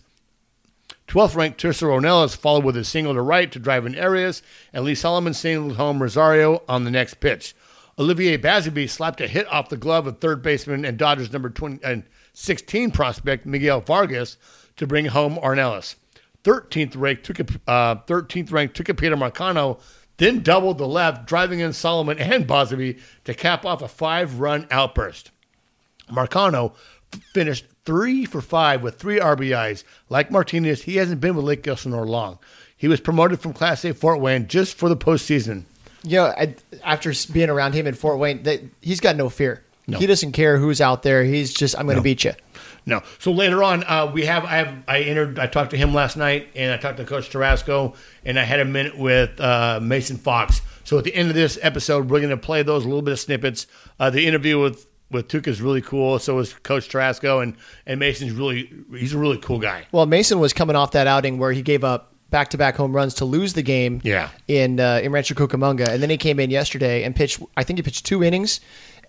[1.09, 4.85] 12th ranked Tirso Ornelas followed with a single to right to drive in Arias, and
[4.85, 7.55] Lee Solomon singled home Rosario on the next pitch.
[7.97, 11.83] Olivier Basabe slapped a hit off the glove of third baseman and Dodgers number 20,
[11.83, 12.01] uh,
[12.33, 14.37] 16 prospect Miguel Vargas
[14.77, 15.95] to bring home Ornelas.
[16.43, 17.27] 13th ranked,
[17.67, 19.79] uh, 13th ranked peter Marcano
[20.17, 24.67] then doubled the left, driving in Solomon and Basabe to cap off a five run
[24.69, 25.31] outburst.
[26.11, 26.73] Marcano
[27.33, 29.83] finished three for five with three RBIs.
[30.09, 32.39] Like Martinez, he hasn't been with Lake Elsinore long.
[32.75, 35.63] He was promoted from Class A Fort Wayne just for the postseason.
[36.03, 36.53] Yeah, you know,
[36.83, 39.63] after being around him in Fort Wayne, that, he's got no fear.
[39.85, 39.97] No.
[39.97, 41.23] He doesn't care who's out there.
[41.23, 42.03] He's just, I'm going to no.
[42.03, 42.33] beat you.
[42.85, 43.01] No.
[43.17, 45.39] So later on, uh, we have I have I entered.
[45.39, 48.59] I talked to him last night, and I talked to Coach Tarasco, and I had
[48.59, 50.61] a minute with uh, Mason Fox.
[50.83, 53.19] So at the end of this episode, we're going to play those little bit of
[53.19, 53.67] snippets.
[53.99, 56.19] Uh, the interview with with Tuca is really cool.
[56.19, 57.55] So is Coach Tarasco, and
[57.85, 59.87] and Mason's really he's a really cool guy.
[59.91, 62.95] Well, Mason was coming off that outing where he gave up back to back home
[62.95, 64.01] runs to lose the game.
[64.03, 64.29] Yeah.
[64.47, 67.41] In uh, in Rancho Cucamonga, and then he came in yesterday and pitched.
[67.57, 68.59] I think he pitched two innings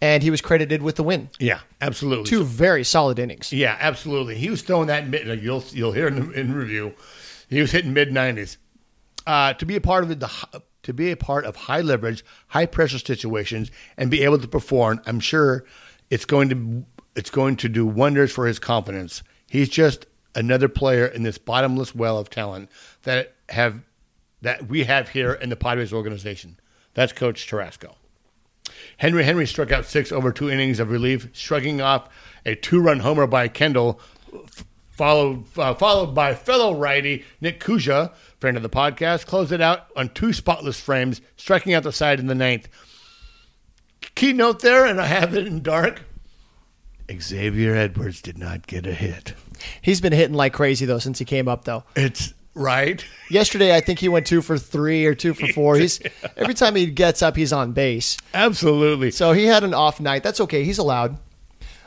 [0.01, 1.29] and he was credited with the win.
[1.39, 2.25] Yeah, absolutely.
[2.25, 3.53] Two very solid innings.
[3.53, 4.37] Yeah, absolutely.
[4.37, 5.43] He was throwing that mid.
[5.43, 6.95] You'll you'll hear in, in review.
[7.49, 8.59] He was hitting mid nineties.
[9.27, 12.67] Uh, to be a part of the to be a part of high leverage, high
[12.67, 15.65] pressure situations and be able to perform, I'm sure
[16.11, 16.85] it's going to
[17.17, 19.23] it's going to do wonders for his confidence.
[19.47, 22.71] He's just another player in this bottomless well of talent
[23.03, 23.83] that have
[24.43, 26.59] that we have here in the Padres organization.
[26.95, 27.95] That's Coach Tarasco.
[28.97, 32.09] Henry Henry struck out six over two innings of relief, shrugging off
[32.47, 34.01] a two-run homer by Kendall,
[34.91, 39.87] followed uh, followed by fellow righty Nick Kuzia, friend of the podcast, closed it out
[39.97, 42.69] on two spotless frames, striking out the side in the ninth.
[44.21, 46.03] Keynote there, and I have it in dark.
[47.11, 49.33] Xavier Edwards did not get a hit.
[49.81, 51.85] He's been hitting like crazy though since he came up though.
[51.97, 53.03] It's Right.
[53.31, 55.77] Yesterday, I think he went two for three or two for four.
[55.77, 56.01] He's
[56.37, 58.19] every time he gets up, he's on base.
[58.35, 59.11] Absolutely.
[59.11, 60.23] So he had an off night.
[60.23, 60.65] That's okay.
[60.65, 61.17] He's allowed.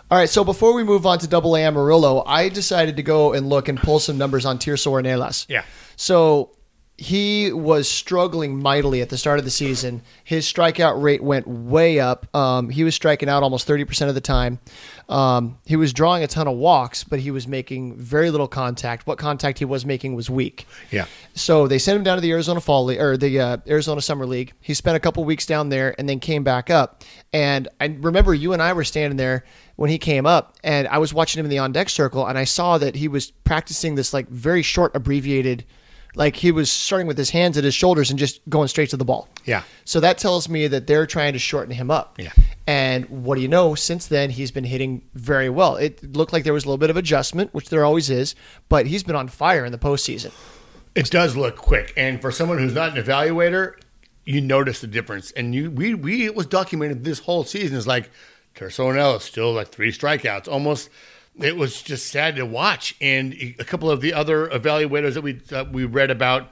[0.09, 0.29] All right.
[0.29, 3.67] So before we move on to Double A Amarillo, I decided to go and look
[3.67, 5.45] and pull some numbers on Tirso Ornelas.
[5.47, 5.65] Yeah.
[5.97, 6.49] So
[7.03, 10.01] he was struggling mightily at the start of the season.
[10.23, 12.33] His strikeout rate went way up.
[12.33, 14.59] Um, he was striking out almost 30% of the time.
[15.09, 19.05] Um, he was drawing a ton of walks, but he was making very little contact.
[19.05, 20.65] What contact he was making was weak.
[20.91, 21.07] Yeah.
[21.33, 24.25] So they sent him down to the Arizona Fall League or the uh, Arizona Summer
[24.25, 24.53] League.
[24.61, 27.03] He spent a couple weeks down there and then came back up.
[27.33, 29.43] And I remember you and I were standing there
[29.75, 32.37] when he came up, and I was watching him in the on deck circle, and
[32.37, 35.65] I saw that he was practicing this like very short, abbreviated
[36.15, 38.97] like he was starting with his hands at his shoulders and just going straight to
[38.97, 39.27] the ball.
[39.45, 39.63] Yeah.
[39.85, 42.19] So that tells me that they're trying to shorten him up.
[42.19, 42.31] Yeah.
[42.67, 43.75] And what do you know?
[43.75, 45.75] Since then, he's been hitting very well.
[45.75, 48.35] It looked like there was a little bit of adjustment, which there always is,
[48.69, 50.31] but he's been on fire in the postseason.
[50.95, 53.73] It does look quick, and for someone who's not an evaluator,
[54.25, 55.31] you notice the difference.
[55.31, 58.11] And you, we, we, it was documented this whole season is like
[58.55, 60.89] Tirso Ornelas still like three strikeouts, almost.
[61.39, 62.95] It was just sad to watch.
[63.01, 66.49] And a couple of the other evaluators that we that we read about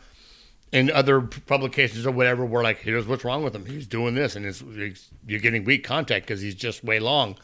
[0.71, 3.65] in other publications or whatever were like, here's what's wrong with him.
[3.65, 7.36] He's doing this, and it's, it's you're getting weak contact because he's just way long.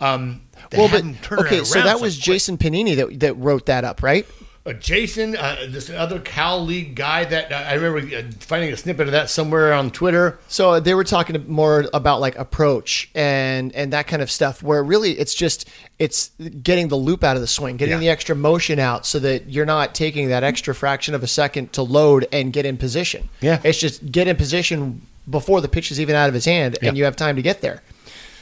[0.00, 0.42] Um,
[0.72, 2.24] Well, but haven't turned it okay, so that was quick.
[2.24, 4.26] Jason Panini that that wrote that up, right?
[4.66, 8.76] Uh, Jason, uh, this other Cal League guy that uh, I remember uh, finding a
[8.78, 10.38] snippet of that somewhere on Twitter.
[10.48, 14.62] So they were talking more about like approach and and that kind of stuff.
[14.62, 16.30] Where really it's just it's
[16.62, 17.98] getting the loop out of the swing, getting Yeah.
[17.98, 21.74] the extra motion out, so that you're not taking that extra fraction of a second
[21.74, 23.28] to load and get in position.
[23.42, 23.60] Yeah.
[23.64, 26.96] it's just get in position before the pitch is even out of his hand, and
[26.96, 27.82] you have time to get there.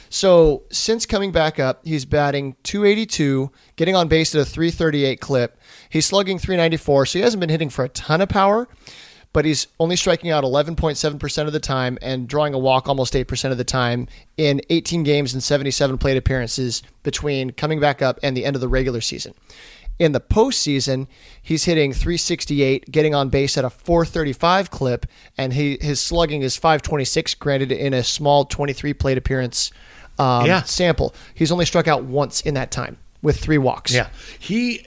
[0.09, 5.57] So since coming back up, he's batting 282, getting on base at a 338 clip.
[5.93, 8.67] He's slugging 394, so he hasn't been hitting for a ton of power,
[9.31, 13.51] but he's only striking out 11.7% of the time and drawing a walk almost 8%
[13.51, 18.35] of the time in 18 games and 77 plate appearances between coming back up and
[18.35, 19.35] the end of the regular season.
[19.99, 21.05] In the postseason,
[21.43, 25.05] he's hitting 368, getting on base at a 435 clip,
[25.37, 29.71] and he, his slugging is 526, granted in a small 23 plate appearance
[30.17, 30.63] um, Yeah.
[30.63, 31.13] sample.
[31.35, 33.93] He's only struck out once in that time with three walks.
[33.93, 34.07] Yeah,
[34.39, 34.83] he.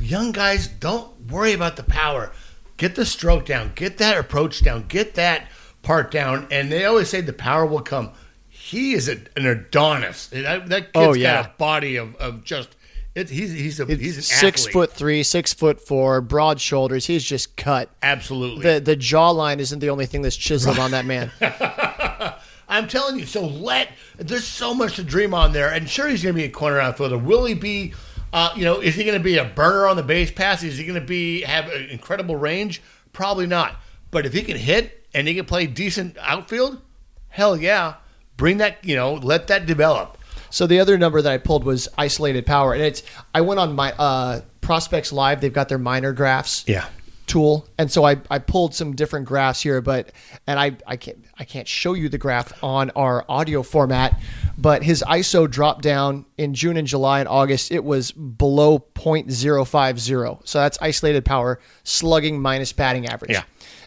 [0.00, 2.32] Young guys, don't worry about the power.
[2.76, 3.72] Get the stroke down.
[3.74, 4.86] Get that approach down.
[4.88, 5.48] Get that
[5.82, 6.48] part down.
[6.50, 8.10] And they always say the power will come.
[8.48, 10.28] He is a, an Adonis.
[10.28, 11.42] That, that kid's Oh, yeah.
[11.42, 12.74] got a body of, of just.
[13.14, 14.72] It, he's he's a he's an six athlete.
[14.72, 17.04] foot three, six foot four, broad shoulders.
[17.06, 17.90] He's just cut.
[18.02, 18.62] Absolutely.
[18.62, 21.30] The the jawline isn't the only thing that's chiseled on that man.
[22.68, 23.26] I'm telling you.
[23.26, 26.44] So let there's so much to dream on there, and sure he's going to be
[26.46, 27.18] a corner outfielder.
[27.18, 27.92] Will he be?
[28.32, 30.62] Uh, you know, is he going to be a burner on the base pass?
[30.62, 32.82] Is he going to be have an incredible range?
[33.12, 33.76] Probably not.
[34.10, 36.80] But if he can hit and he can play decent outfield,
[37.28, 37.94] hell yeah,
[38.36, 38.84] bring that.
[38.84, 40.18] You know, let that develop.
[40.50, 43.02] So the other number that I pulled was isolated power, and it's
[43.34, 45.40] I went on my uh, prospects live.
[45.40, 46.64] They've got their minor graphs.
[46.66, 46.86] Yeah.
[47.26, 50.10] tool and so I, I pulled some different graphs here but
[50.46, 54.20] and I, I can't I can't show you the graph on our audio format
[54.56, 57.72] but his ISO dropped down in June and July and August.
[57.72, 63.32] It was below 0.050 so that's isolated power slugging minus batting average.
[63.32, 63.42] Yeah.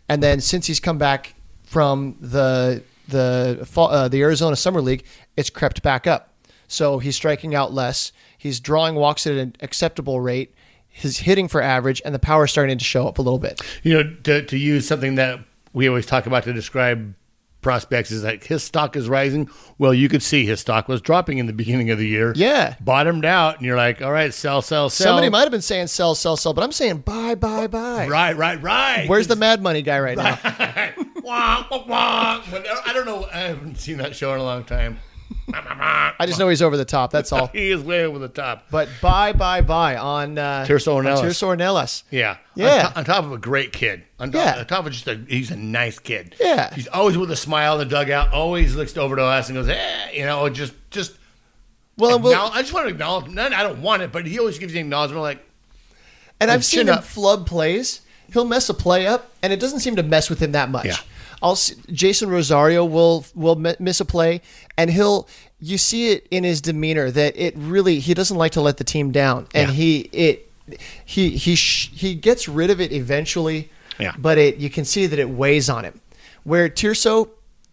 [0.09, 1.33] and then since he's come back
[1.63, 5.05] from the the uh, the Arizona Summer League
[5.37, 6.33] it's crept back up.
[6.67, 8.11] So he's striking out less.
[8.37, 10.53] He's drawing walks at an acceptable rate.
[10.89, 13.61] His hitting for average and the power starting to show up a little bit.
[13.83, 15.39] You know, to, to use something that
[15.71, 17.13] we always talk about to describe
[17.65, 19.49] prospects is that his stock is rising.
[19.79, 22.31] Well, you could see his stock was dropping in the beginning of the year.
[22.35, 22.75] Yeah.
[22.79, 25.07] Bottomed out, and you're like, all right, sell, sell, sell.
[25.07, 28.07] Somebody might have been saying sell, sell, sell, but I'm saying buy, buy, buy.
[28.07, 29.09] Right, right, right.
[29.09, 30.37] Where's the mad money guy right now?
[31.23, 32.43] wah, wah, wah.
[32.85, 33.25] I don't know.
[33.33, 34.99] I haven't seen that show in a long time.
[35.53, 37.11] I just know he's over the top.
[37.11, 37.47] That's all.
[37.53, 38.65] He is way over the top.
[38.71, 41.21] But buy, buy, buy on uh, Tirso on Ornelas.
[41.21, 42.03] Tirso Ornelas.
[42.11, 42.37] Yeah.
[42.55, 42.87] Yeah.
[42.87, 44.03] On, to- on top of a great kid.
[44.19, 44.59] On, to- Yeah.
[44.59, 46.35] on top of just a, he's a nice kid.
[46.39, 46.73] Yeah.
[46.73, 49.69] He's always with a smile in the dugout, always looks over to us and goes,
[49.69, 51.17] eh, you know, just, just,
[51.97, 54.57] Well, well I just want to acknowledge, none, I don't want it, but he always
[54.59, 55.45] gives you acknowledgement like,
[56.39, 57.03] and I've seen him up.
[57.03, 58.01] flub plays.
[58.33, 60.85] He'll mess a play up, and it doesn't seem to mess with him that much.
[60.87, 60.97] Yeah.
[61.41, 61.57] I'll
[61.91, 64.41] Jason Rosario will will miss a play,
[64.77, 65.27] and he'll
[65.59, 68.83] you see it in his demeanor that it really he doesn't like to let the
[68.83, 69.73] team down, and Yeah.
[69.75, 70.51] he it
[71.05, 73.69] he he sh- he gets rid of it eventually.
[73.99, 74.13] Yeah.
[74.17, 76.01] But it you can see that it weighs on him.
[76.43, 77.29] Where Tirso,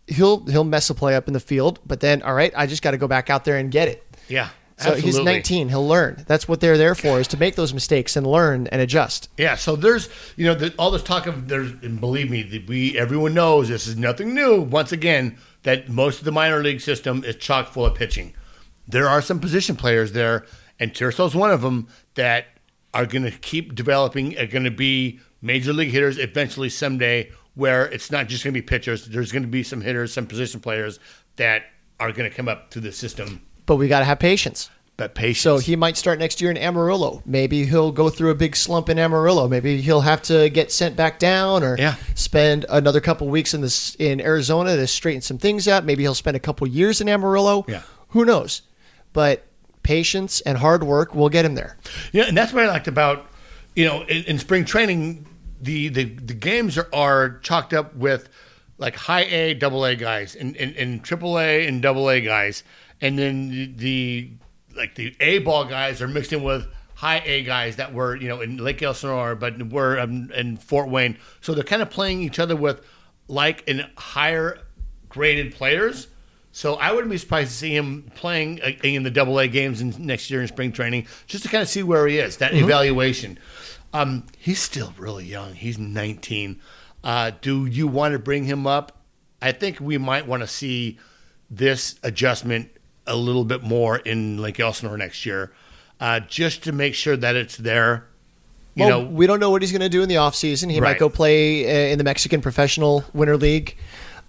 [0.06, 2.82] he'll he'll mess a play up in the field, but then all right, I just
[2.82, 4.04] got to go back out there and get it.
[4.28, 4.48] yeah.
[4.82, 5.68] So he's 19.
[5.68, 6.24] He'll learn.
[6.26, 9.28] That's what they're there for, is to make those mistakes and learn and adjust.
[9.36, 12.64] Yeah, so there's you know the, all this talk of there's and believe me, the,
[12.66, 14.60] we everyone knows this is nothing new.
[14.60, 18.34] Once again, that most of the minor league system is chock full of pitching.
[18.86, 20.44] There are some position players there,
[20.78, 22.46] and Tirso's one of them that
[22.94, 24.38] are going to keep developing.
[24.38, 27.30] Are going to be major league hitters eventually someday.
[27.54, 29.06] Where it's not just going to be pitchers.
[29.06, 30.98] There's going to be some hitters, some position players
[31.36, 31.64] that
[32.00, 33.42] are going to come up to the system.
[33.66, 34.70] But we got to have patience.
[34.96, 35.40] But patience.
[35.40, 37.22] So he might start next year in Amarillo.
[37.24, 39.48] Maybe he'll go through a big slump in Amarillo.
[39.48, 41.94] Maybe he'll have to get sent back down or Yeah.
[42.14, 45.84] spend another couple weeks in this in Arizona to straighten some things out.
[45.84, 47.64] Maybe he'll spend a couple years in Amarillo.
[47.68, 47.82] Yeah.
[48.08, 48.62] Who knows?
[49.14, 49.46] But
[49.82, 51.76] patience and hard work will get him there.
[52.12, 53.26] Yeah, and that's what I liked about
[53.74, 55.26] you know in, in spring training.
[55.60, 58.28] The, the the games are, are chalked up with
[58.78, 62.64] like high A, double A guys, and, and, and triple A and double A guys,
[63.02, 64.30] and then the, the
[64.74, 68.28] like the A ball guys are mixed in with high A guys that were you
[68.28, 71.18] know in Lake Elsinore, but were um, in Fort Wayne.
[71.42, 72.80] So they're kind of playing each other with
[73.28, 74.60] like in higher
[75.08, 76.06] graded players.
[76.52, 79.80] So I wouldn't be surprised to see him playing uh, in the Double A games
[79.80, 82.38] in, next year in spring training, just to kind of see where he is.
[82.38, 83.38] That evaluation.
[83.94, 85.54] Um, he's still really young.
[85.54, 86.60] He's 19.
[87.04, 88.98] Uh, do you want to bring him up?
[89.40, 90.98] I think we might want to see
[91.50, 92.70] this adjustment
[93.06, 95.52] a little bit more in Lake Elsinore next year,
[96.00, 98.06] uh, just to make sure that it's there.
[98.74, 100.70] You well, know, we don't know what he's going to do in the offseason.
[100.70, 103.76] He might go play uh, in the Mexican Professional Winter League.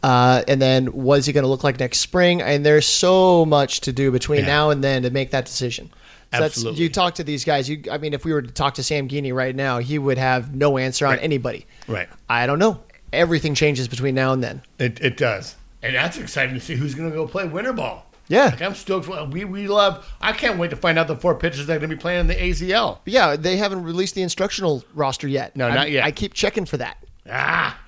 [0.01, 2.41] Uh, and then what is he going to look like next spring?
[2.41, 4.47] And there's so much to do between Yeah.
[4.47, 5.89] now and then to make that decision.
[6.33, 6.83] So that's, Absolutely.
[6.83, 7.69] you talk to these guys.
[7.69, 10.17] You, I mean, if we were to talk to Sam Geaney right now, he would
[10.17, 11.23] have no answer on Right.
[11.23, 11.65] anybody.
[11.87, 12.09] right?
[12.27, 12.81] I don't know.
[13.13, 14.61] Everything changes between now and then.
[14.79, 18.07] It, it does, and that's exciting to see who's going to go play winter ball.
[18.33, 18.45] Yeah.
[18.45, 19.05] Like I'm stoked.
[19.05, 20.05] For, we we love.
[20.19, 22.21] I can't wait to find out the four pitchers that are going to be playing
[22.21, 22.99] in the AZL.
[23.03, 25.55] But yeah, they haven't released the instructional roster yet.
[25.55, 26.03] No, I- not yet.
[26.03, 26.97] I keep checking for that.
[27.29, 27.79] Ah.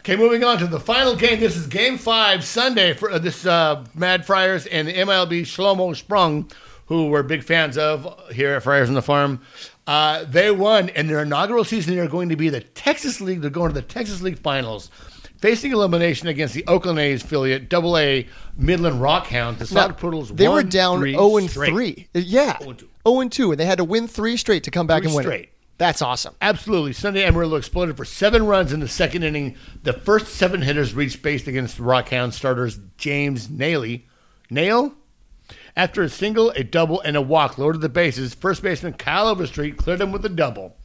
[0.00, 1.40] Okay, moving on to the final game.
[1.40, 5.94] This is Game Five Sunday for uh, this uh, Mad Friars and the MLB Shlomo
[5.94, 6.50] Sprung,
[6.86, 9.42] who we're big fans of here at Friars on the Farm.
[9.86, 11.96] Uh, they won in their inaugural season.
[11.96, 13.42] They're going to be the Texas League.
[13.42, 14.90] They're going to the Texas League Finals,
[15.40, 18.26] facing elimination against the Oakland A's affiliate Double A
[18.56, 19.58] Midland Rockhounds.
[19.58, 20.30] The Sod Poodles.
[20.30, 21.70] they were down three 0 and straight.
[21.72, 22.08] 3.
[22.14, 22.58] Yeah.
[22.58, 22.88] 0 and 2.
[23.08, 25.16] 0 and 2 and they had to win 3 straight to come back Three and
[25.16, 25.24] win.
[25.24, 25.28] it.
[25.28, 25.48] straight.
[25.78, 26.34] That's awesome.
[26.42, 26.92] Absolutely.
[26.92, 29.56] Sunday Amarillo exploded for seven runs in the second inning.
[29.82, 34.02] The first seven hitters reached base against the Rockhound starters James Nailey.
[34.50, 34.94] Nail?
[35.76, 39.78] After a single, a double, and a walk loaded the bases, first baseman Kyle Overstreet
[39.78, 40.76] cleared him with a double.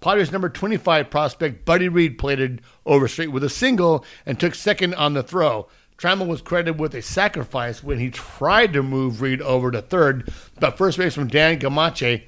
[0.00, 5.14] Padres number 25 prospect Buddy Reed plated Overstreet with a single and took second on
[5.14, 5.68] the throw.
[5.96, 10.32] Trammell was credited with a sacrifice when he tried to move Reed over to third,
[10.60, 12.22] but first baseman Dan Gamache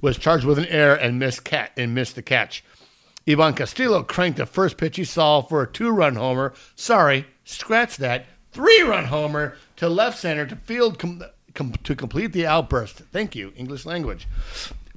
[0.00, 2.64] was charged with an error and missed cat and missed the catch.
[3.28, 6.52] Ivan Castillo cranked the first pitch he saw for a two-run homer.
[6.74, 8.26] Sorry, scratch that.
[8.50, 11.22] Three-run homer to left center to field com-
[11.54, 12.96] com- to complete the outburst.
[13.12, 14.26] Thank you, English language.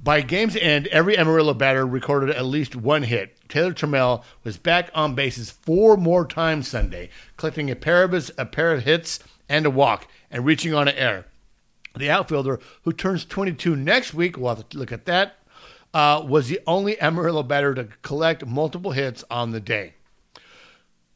[0.06, 3.36] By game's end, every Amarillo batter recorded at least one hit.
[3.48, 8.46] Taylor Trammell was back on bases four more times Sunday, collecting a pair of a
[8.46, 11.26] pair of hits and a walk, and reaching on an error.
[11.96, 15.38] The outfielder, who turns 22 next week, we'll have to look at that,
[15.92, 19.94] uh, was the only Amarillo batter to collect multiple hits on the day.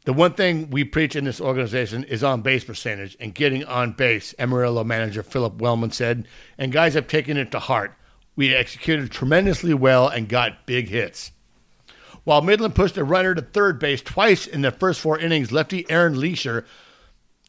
[0.04, 3.92] The one thing we preach in this organization is on base percentage and getting on
[3.92, 6.26] base, Amarillo manager Phillip Wellman said,
[6.58, 7.94] and guys have taken it to heart.
[8.40, 11.32] We executed tremendously well and got big hits.
[12.24, 15.84] While Midland pushed a runner to third base twice in the first four innings, lefty
[15.90, 16.64] Aaron Leasher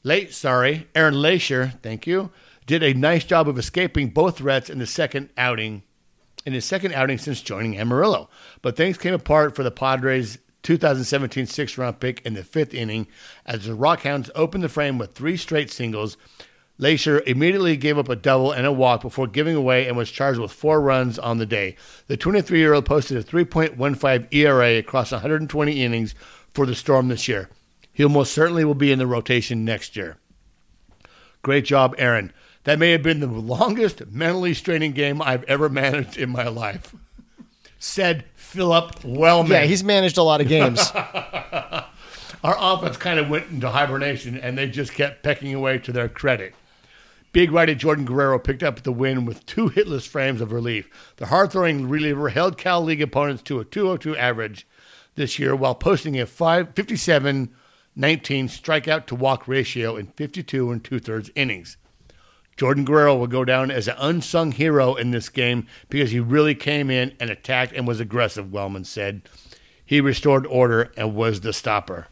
[0.03, 2.29] late, sorry, Aaron Leasher, thank you,
[2.65, 5.83] did a nice job of escaping both threats in the second outing,
[6.45, 8.29] in his second outing since joining Amarillo.
[8.61, 13.07] But things came apart for the Padres' 2017 sixth round pick in the fifth inning
[13.45, 16.17] as the Rockhounds opened the frame with three straight singles.
[16.82, 20.39] Leasher immediately gave up a double and a walk before giving away and was charged
[20.39, 21.75] with four runs on the day.
[22.07, 26.15] The 23 year old posted a 3.15 ERA across 120 innings
[26.53, 27.49] for the Storm this year.
[27.93, 30.17] He will most certainly will be in the rotation next year.
[31.43, 32.34] Great job, Aaron.
[32.63, 36.95] That may have been the longest mentally straining game I've ever managed in my life.
[37.77, 39.51] Said Phillip Wellman.
[39.51, 40.91] Yeah, he's managed a lot of games.
[42.43, 46.09] Our offense kind of went into hibernation and they just kept pecking away to their
[46.09, 46.55] credit.
[47.34, 50.89] Big righty Jordan Guerrero picked up the win with two hitless frames of relief.
[51.15, 54.67] The hard throwing reliever held Cal League opponents to a 202 average
[55.15, 57.55] this year while posting a 5, 57
[57.93, 61.77] 19 strikeout to walk ratio in 52 and two thirds innings.
[62.55, 66.55] Jordan Guerrero will go down as an unsung hero in this game because he really
[66.55, 69.23] came in and attacked and was aggressive, Wellman said.
[69.86, 72.07] He restored order and was the stopper.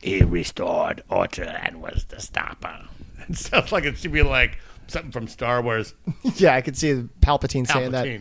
[0.00, 2.86] He restored order and was the stopper.
[3.30, 5.94] It sounds like it should be like something from Star Wars.
[6.36, 8.20] yeah, I could see Palpatine, saying that.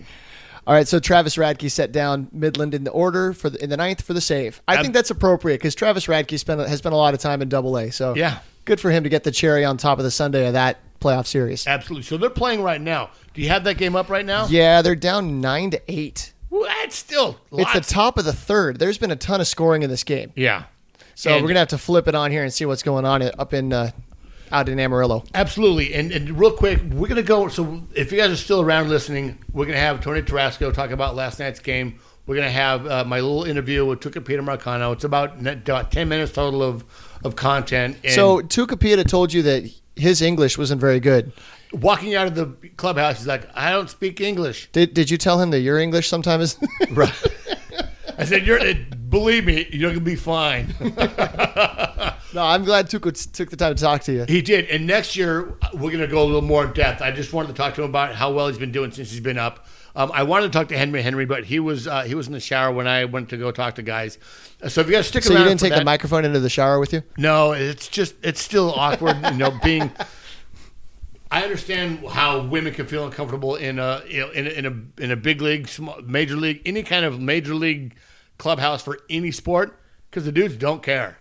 [0.65, 3.77] All right, so Travis Radke set down Midland in the order for the, in the
[3.77, 4.61] ninth for the save.
[4.67, 7.41] I Ab- think that's appropriate because Travis Radke spent has spent a lot of time
[7.41, 7.89] in Double A.
[7.89, 8.39] So Yeah.
[8.65, 11.25] good for him to get the cherry on top of the Sunday of that playoff
[11.25, 11.65] series.
[11.67, 12.03] Absolutely.
[12.03, 13.11] So they're playing right now.
[13.33, 14.47] Do you have that game up right now?
[14.47, 16.33] Yeah, they're down nine to eight.
[16.49, 18.77] Well, that's still It's the top of the third.
[18.79, 20.63] There's been a ton of scoring in this game, yeah.
[21.15, 23.21] so And- we're gonna have to flip it on here and see what's going on
[23.21, 23.91] up in uh,
[24.51, 25.23] out in Amarillo.
[25.33, 25.93] Absolutely.
[25.93, 27.47] And, and real quick, we're going to go.
[27.47, 30.91] So if you guys are still around listening, we're going to have Tony Tarasco talk
[30.91, 31.99] about last night's game.
[32.27, 34.91] we're gonna have uh, my little interview with Tucupita Marcano.
[34.93, 36.83] It's about, about ten minutes total of
[37.23, 37.97] of content.
[38.03, 39.63] And So Tucupita told you that
[39.95, 41.31] his English wasn't very good.
[41.71, 45.39] walking out of the clubhouse, he's like, "I don't speak English." Did Did you tell
[45.41, 46.43] him that your English sometimes?
[46.43, 46.69] Is.
[46.91, 47.13] Right.
[48.17, 48.59] I said, "You're
[49.09, 50.75] believe me, you're gonna be fine."
[52.33, 54.25] no, I'm glad Tuca t- took the time to talk to you.
[54.27, 54.65] He did.
[54.69, 57.01] And next year, we're going to go a little more in depth.
[57.01, 59.19] I just wanted to talk to him about how well he's been doing since he's
[59.19, 59.65] been up.
[59.95, 62.33] Um, I wanted to talk to Henry Henry, but he was uh, he was in
[62.33, 64.19] the shower when I went to go talk to guys.
[64.61, 66.39] Uh, So if you got to stick So around, you didn't take the microphone into
[66.39, 67.01] the shower with you?
[67.17, 69.17] No, it's just it's still awkward.
[69.31, 69.91] you know, being.
[71.29, 75.03] I understand how women can feel uncomfortable in a you know, in a, in a
[75.03, 77.95] in a big league, small, major league, any kind of major league
[78.37, 81.17] clubhouse for any sport because the dudes don't care.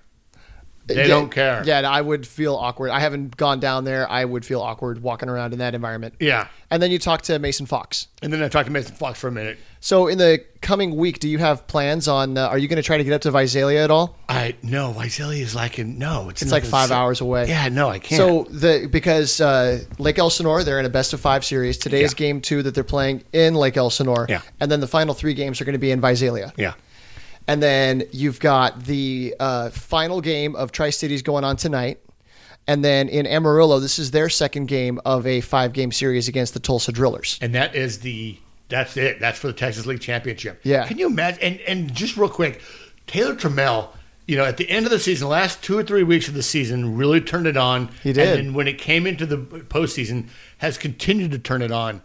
[0.86, 1.62] They Yeah, don't care.
[1.64, 2.90] Yeah, I would feel awkward.
[2.90, 4.08] I haven't gone down there.
[4.10, 6.14] I would feel awkward walking around in that environment.
[6.20, 6.48] Yeah.
[6.70, 8.08] And then you talk to Mason Fox.
[8.22, 9.58] And then I talked to Mason Fox for a minute.
[9.80, 12.36] So in the coming week, do you have plans on?
[12.36, 14.16] Uh, are you going to try to get up to Visalia at all?
[14.28, 17.46] I no, Visalia is like in no, it's, It's like five hours away.
[17.48, 18.18] Yeah, no, I can't.
[18.18, 21.78] So the because uh, Lake Elsinore, they're in a best of five series.
[21.78, 24.26] Today is game two that they're playing in Lake Elsinore.
[24.28, 24.40] Yeah.
[24.58, 26.52] And then the final three games are going to be in Visalia.
[26.56, 26.74] yeah,
[27.48, 32.00] And then you've got the uh, final game of Tri Cities going on tonight.
[32.66, 36.54] And then in Amarillo, this is their second game of a five game series against
[36.54, 37.38] the Tulsa Drillers.
[37.40, 38.38] and that is the
[38.68, 39.20] that's it.
[39.20, 40.60] That's for the Texas League Championship.
[40.64, 40.86] Yeah.
[40.88, 41.40] Can you imagine?
[41.42, 42.60] And and just real quick,
[43.06, 43.90] Taylor Trammell.
[44.26, 46.42] You know, at the end of the season, last two or three weeks of the
[46.42, 47.90] season, really turned it on.
[48.02, 48.26] He did.
[48.26, 50.28] And then when it came into the postseason,
[50.58, 52.02] has continued to turn it on.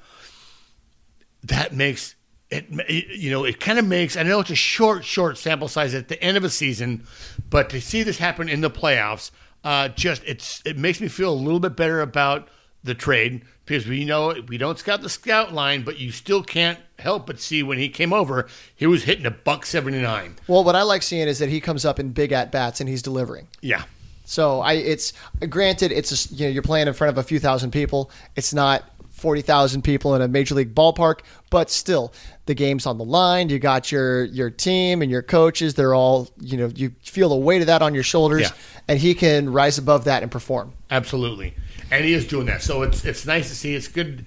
[1.44, 2.14] That makes
[2.52, 2.70] it.
[3.10, 4.16] You know, it kind of makes.
[4.18, 7.06] I know it's a short, short sample size at the end of a season,
[7.50, 9.32] but to see this happen in the playoffs,
[9.64, 12.48] uh, just it's it makes me feel a little bit better about
[12.84, 16.80] the trade because we know we don't scout the scout line, but you still can't
[17.00, 20.36] help but see when he came over, he was hitting a buck seventy nine.
[20.48, 22.90] Well, what I like seeing is that he comes up in big at bats and
[22.90, 23.48] he's delivering.
[23.62, 23.84] Yeah.
[24.26, 25.14] So I, it's
[25.50, 28.10] granted, it's a, you know you're playing in front of a few thousand people.
[28.36, 32.14] It's not forty thousand people in a major league ballpark, but still,
[32.52, 33.48] the game's on the line.
[33.48, 35.74] You got your your team and your coaches.
[35.76, 36.68] They're all you know.
[36.76, 38.52] You feel the weight of that on your shoulders, Yeah.
[38.90, 40.74] and he can rise above that and perform.
[40.90, 41.54] Absolutely,
[41.90, 42.62] and he is doing that.
[42.62, 43.74] So it's it's nice to see.
[43.74, 44.26] It's good.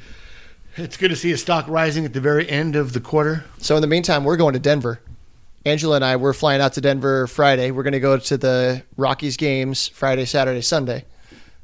[0.77, 3.45] It's good to see his stock rising at the very end of the quarter.
[3.59, 5.01] So in the meantime, we're going to Denver.
[5.67, 7.71] Angela and I, we're flying out to Denver Friday.
[7.71, 11.05] We're going to go to the Rockies games Friday, Saturday, Sunday.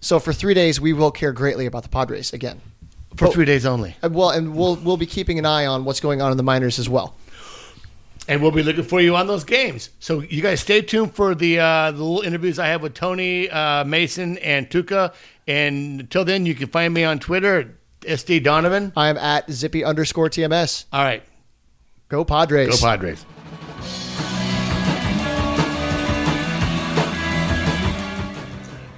[0.01, 2.61] So for three days, we will care greatly about the Padres again.
[3.17, 6.01] For But- three days only, Well, and we'll we'll be keeping an eye on what's
[6.01, 7.15] going on in the minors as well.
[8.29, 9.91] and we'll be looking for you on those games.
[9.99, 13.51] So you guys stay tuned for the uh, the little interviews I have with Tony
[13.51, 15.13] uh, Mason and Tuca.
[15.49, 18.93] And until then, you can find me on Twitter, SD Donovan.
[18.97, 20.85] I am at zippy underscore TMS.
[20.93, 21.25] All right,
[22.09, 22.81] Go Padres.
[22.81, 23.25] go Padres.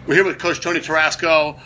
[0.07, 1.59] We're here with Coach Tony Tarasco.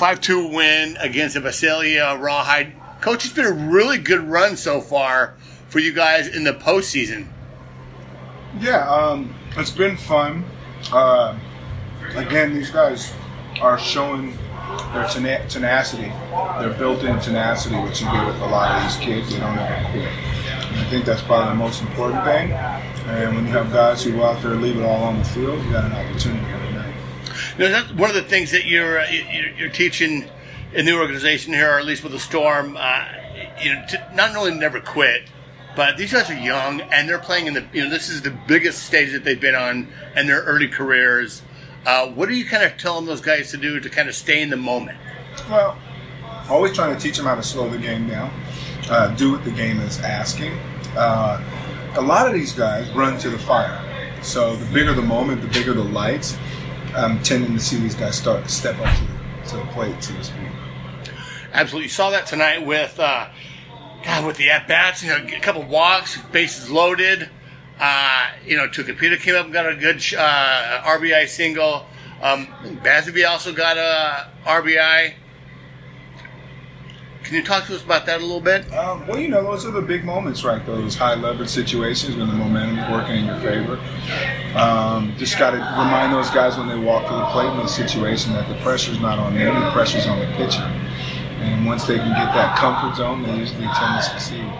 [0.00, 2.72] 5 2 win against the Visalia Rawhide.
[3.02, 5.34] Coach, it's been a really good run so far
[5.68, 7.26] for you guys in the postseason.
[8.58, 10.46] Yeah, um, it's been fun.
[10.90, 11.38] Uh,
[12.14, 13.12] again, these guys
[13.60, 14.30] are showing
[14.94, 16.10] their tena- tenacity,
[16.58, 19.30] their built-in tenacity, which you get with a lot of these kids.
[19.30, 20.08] They don't ever quit.
[20.08, 22.52] And I think that's probably the most important thing.
[22.52, 25.24] And when you have guys who go out there and leave it all on the
[25.26, 26.59] field, you got an opportunity.
[27.60, 30.30] You know, that's one of the things that you're, uh, you're you're teaching
[30.72, 32.74] in the organization here, or at least with the Storm.
[32.80, 33.04] Uh,
[33.60, 35.24] you know, to not only never quit,
[35.76, 37.66] but these guys are young and they're playing in the.
[37.74, 41.42] You know, this is the biggest stage that they've been on in their early careers.
[41.84, 44.40] Uh, what are you kind of telling those guys to do to kind of stay
[44.40, 44.96] in the moment?
[45.50, 45.76] Well,
[46.48, 48.32] always trying to teach them how to slow the game down,
[48.88, 50.54] uh, do what the game is asking.
[50.96, 51.44] Uh,
[51.96, 53.84] a lot of these guys run to the fire.
[54.22, 56.38] So the bigger the moment, the bigger the lights.
[56.94, 60.02] I'm tending to see these guys start to step up to the, to the plate,
[60.02, 60.48] so to speak.
[61.52, 63.28] Absolutely, you saw that tonight with uh,
[64.04, 65.02] God with the at bats.
[65.02, 67.28] You know, a couple walks, bases loaded.
[67.78, 71.86] Uh, you know, Tucupita came up and got a good uh, RBI single.
[72.22, 72.48] Um,
[72.82, 75.14] Basby also got a RBI.
[77.30, 78.68] Can you talk to us about that a little bit?
[78.74, 80.66] Um, well, you know, those are the big moments, right?
[80.66, 83.78] Those high leverage situations when the momentum is working in your favor.
[84.58, 87.68] Um, just got to remind those guys when they walk to the plate in the
[87.68, 90.62] situation that the pressure's not on them, the pressure's on the pitcher.
[91.38, 94.52] And once they can get that comfort zone, they usually tend to succeed.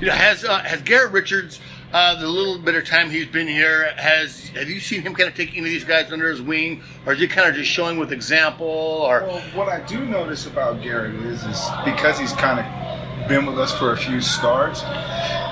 [0.00, 1.58] You know, has uh, has Garrett Richards,
[1.92, 5.28] uh, the little bit of time he's been here, has have you seen him kind
[5.28, 7.70] of taking any of these guys under his wing, or is he kind of just
[7.70, 12.32] showing with example, or Well, what I do notice about Garrett is, is because he's
[12.32, 14.80] kind of been with us for a few starts,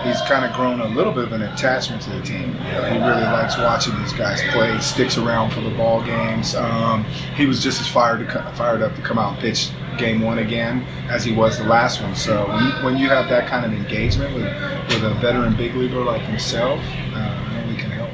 [0.03, 2.49] he's kind of grown a little bit of an attachment to the team.
[2.55, 4.79] You know, he really likes watching these guys play.
[4.81, 6.55] Sticks around for the ball games.
[6.55, 7.05] Um,
[7.37, 9.71] he was just as fired to, fired up to come out and pitch
[10.01, 12.15] game one again as he was the last one.
[12.17, 14.47] So when you, when you have that kind of engagement with
[14.89, 16.81] with a veteran big leaguer like himself,
[17.15, 18.11] uh, only can help.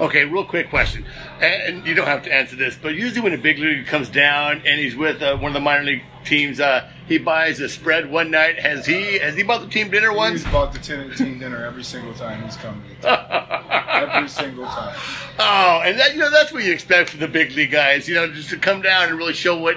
[0.00, 1.04] Okay, real quick question,
[1.40, 4.62] and you don't have to answer this, but usually when a big league comes down
[4.64, 8.10] and he's with uh, one of the minor league teams, uh, he buys a spread
[8.10, 8.58] one night.
[8.58, 10.42] Has he has he bought the team dinner once?
[10.42, 13.84] He's bought the team, team dinner every single time he's come to town.
[13.90, 14.96] every single time.
[15.38, 18.08] Oh, and that you know that's what you expect from the big league guys.
[18.08, 19.76] You know, just to come down and really show what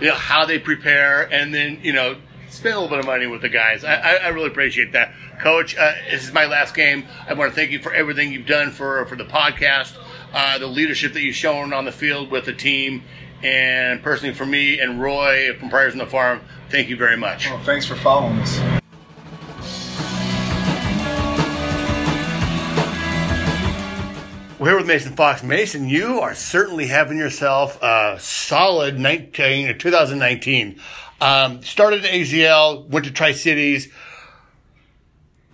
[0.00, 2.16] you know how they prepare, and then you know
[2.48, 3.84] spend a little bit of money with the guys.
[3.84, 5.76] I, I, I really appreciate that, Coach.
[5.76, 7.06] Uh, this is my last game.
[7.28, 9.96] I want to thank you for everything you've done for for the podcast,
[10.32, 13.02] uh, the leadership that you've shown on the field with the team,
[13.42, 16.40] and personally for me and Roy from Friars on the Farm.
[16.70, 17.48] Thank you very much.
[17.48, 18.79] Well, thanks for following us.
[24.60, 25.42] We're here with Mason Fox.
[25.42, 30.78] Mason, you are certainly having yourself a solid 19, 2019.
[31.18, 33.90] Um, started at AZL, went to Tri Cities,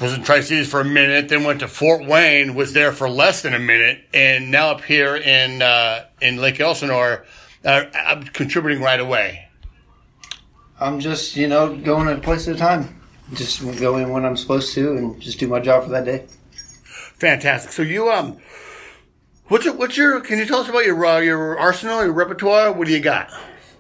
[0.00, 3.08] was in Tri Cities for a minute, then went to Fort Wayne, was there for
[3.08, 7.24] less than a minute, and now up here in uh, in Lake Elsinore,
[7.64, 9.46] uh, I'm contributing right away.
[10.80, 13.00] I'm just, you know, going a place at a time.
[13.34, 16.26] Just go in when I'm supposed to and just do my job for that day.
[17.18, 17.70] Fantastic.
[17.70, 18.38] So you um,
[19.48, 20.20] what's your what's your?
[20.20, 22.72] Can you tell us about your uh, your arsenal, your repertoire?
[22.72, 23.30] What do you got?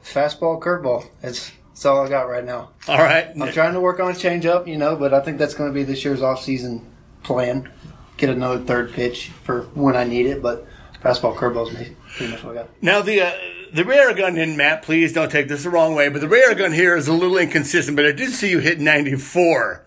[0.02, 1.08] Fastball, curveball.
[1.20, 2.70] That's that's all I got right now.
[2.88, 3.28] All right.
[3.38, 5.74] I'm trying to work on a changeup, you know, but I think that's going to
[5.74, 6.90] be this year's off-season
[7.22, 7.70] plan.
[8.16, 10.66] Get another third pitch for when I need it, but
[11.02, 12.70] fastball, curveball is pretty much what I got.
[12.80, 13.32] Now the uh,
[13.74, 16.54] the rare gun in Matt, please don't take this the wrong way, but the rare
[16.54, 17.94] gun here is a little inconsistent.
[17.94, 19.84] But I did see you hit 94,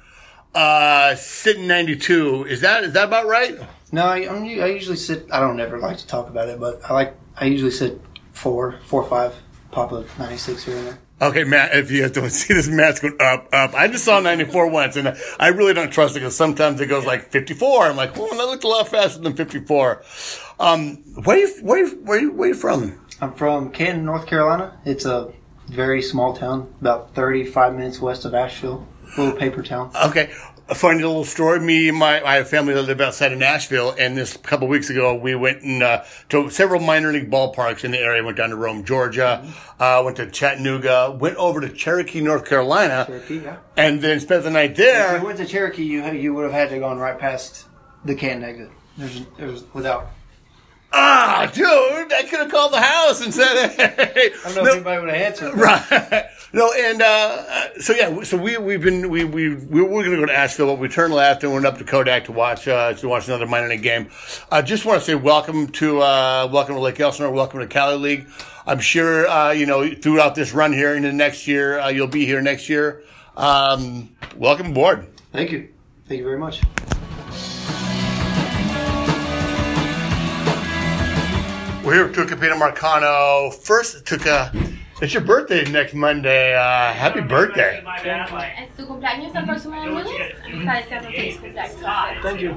[0.53, 2.45] uh, sitting 92.
[2.45, 3.57] Is that is that about right?
[3.91, 5.27] No, I, I'm, I usually sit.
[5.31, 7.15] I don't ever like to talk about it, but I like.
[7.35, 8.01] I usually sit
[8.33, 9.35] four, four, five,
[9.71, 10.99] pop a 96 here and there.
[11.21, 13.73] Okay, Matt, if you guys don't see this, Matt's going up, up.
[13.73, 17.05] I just saw 94 once, and I really don't trust it because sometimes it goes
[17.05, 17.87] like 54.
[17.87, 20.03] I'm like, well, that looked a lot faster than 54.
[20.59, 22.99] Um, where you, where you, where you, where you from?
[23.21, 24.79] I'm from Canton, North Carolina.
[24.85, 25.33] It's a
[25.67, 28.87] very small town, about 35 minutes west of Asheville.
[29.17, 29.91] Little paper town.
[30.05, 30.31] Okay.
[30.69, 31.59] A funny little story.
[31.59, 34.69] Me and my, I have family that live outside of Nashville, and this couple of
[34.69, 38.23] weeks ago, we went and, uh, to several minor league ballparks in the area.
[38.23, 43.05] Went down to Rome, Georgia, uh, went to Chattanooga, went over to Cherokee, North Carolina,
[43.07, 43.57] Cherokee, yeah.
[43.77, 45.15] and then spent the night there.
[45.15, 47.65] If you went to Cherokee, you you would have had to gone right past
[48.05, 48.69] the Canton exit.
[48.95, 50.11] There's there's without.
[50.91, 53.69] Ah, dude, I could have called the house and said,
[54.15, 54.31] hey.
[54.45, 55.53] I don't know No, if anybody would have answered.
[55.55, 56.25] Right.
[56.51, 60.17] No, and uh, so yeah, so we we've been we we we were going to
[60.17, 62.93] go to Asheville, but we turned left and went up to Kodak to watch uh,
[62.93, 64.09] to watch another minor league game.
[64.51, 67.97] I just want to say welcome to uh, welcome to Lake Elsinore, welcome to Cali
[67.97, 68.27] League.
[68.65, 72.25] I'm sure uh, you know throughout this run here into next year, uh, you'll be
[72.25, 73.03] here next year.
[73.37, 75.05] Um, welcome aboard.
[75.31, 75.69] Thank you.
[76.07, 76.61] Thank you very much.
[81.89, 83.51] We're here with Tucupita Marcano.
[83.51, 84.53] First, Tuca,
[85.01, 86.53] it's your birthday next Monday.
[86.53, 87.83] Uh, happy birthday.
[87.83, 90.35] ¿Es tu cumpleaños el próximo lunes?
[90.45, 92.21] Está deseando feliz cumpleaños.
[92.21, 92.55] Thank you.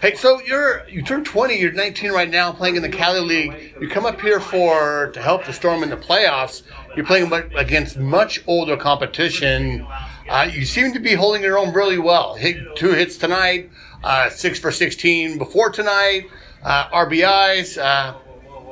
[0.00, 1.58] Hey, so you're you turned 20.
[1.58, 3.74] You're 19 right now, playing in the Cali League.
[3.80, 6.62] You come up here for to help the Storm in the playoffs.
[6.94, 9.84] You're playing against much older competition.
[10.30, 12.36] Uh, you seem to be holding your own really well.
[12.36, 13.68] Hit two hits tonight,
[14.04, 16.26] uh, six for 16 before tonight,
[16.62, 18.22] uh, RBIs.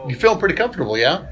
[0.03, 1.27] Uh, you feeling pretty comfortable, yeah?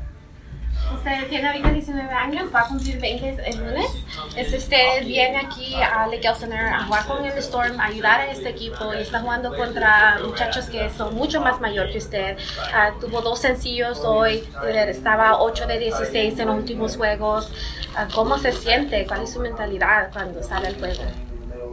[0.93, 4.05] Usted tiene ahorita 19 años, va a cumplir 20 el lunes.
[4.37, 8.31] Es usted viene aquí a Lake Elsinore a jugar con el Storm, a ayudar a
[8.31, 12.37] este equipo y está jugando contra muchachos que son mucho más mayor que usted.
[12.75, 17.53] Ah, tuvo dos sencillos hoy, eh, estaba 8 de 16 en los últimos juegos.
[17.97, 19.07] Ah, ¿Cómo se siente?
[19.07, 21.03] ¿Cuál es su mentalidad cuando sale al juego?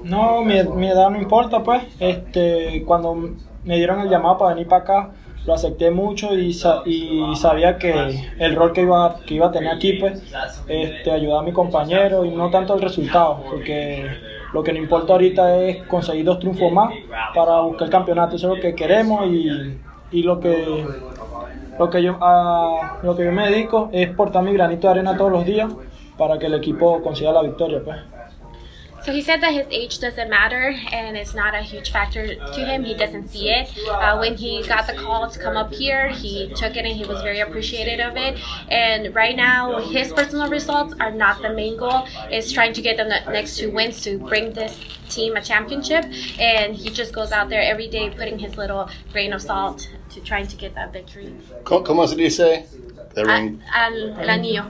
[0.04, 1.84] No, mi, mi edad no importa, pues.
[2.00, 3.16] Este, cuando
[3.64, 5.12] me dieron el llamado para venir para acá,
[5.48, 7.92] lo acepté mucho y, sa- y sabía que
[8.38, 10.22] el rol que iba, que iba a tener aquí, pues,
[10.68, 14.06] este, ayudar a mi compañero y no tanto el resultado, porque
[14.54, 16.92] lo que no importa ahorita es conseguir dos triunfos más
[17.34, 19.78] para buscar el campeonato, eso es lo que queremos y,
[20.12, 20.86] y lo que
[21.80, 25.16] lo que yo a lo que yo me dedico es portar mi granito de arena
[25.16, 25.72] todos los días
[26.18, 27.98] para que el equipo consiga la victoria, pues.
[29.08, 32.60] So he said that his age doesn't matter and it's not a huge factor to
[32.60, 32.84] him.
[32.84, 33.72] He doesn't see it.
[33.88, 37.06] Uh, when he got the call to come up here, he took it and he
[37.06, 38.38] was very appreciative of it.
[38.70, 42.06] And right now, his personal results are not the main goal.
[42.30, 44.78] It's trying to get the next two wins to bring this
[45.08, 46.04] team a championship.
[46.38, 50.20] And he just goes out there every day putting his little grain of salt to
[50.20, 51.34] trying to get that victory.
[51.64, 52.66] ¿Cómo, se dice?
[53.14, 53.64] The ring.
[53.74, 54.66] al- el anillo.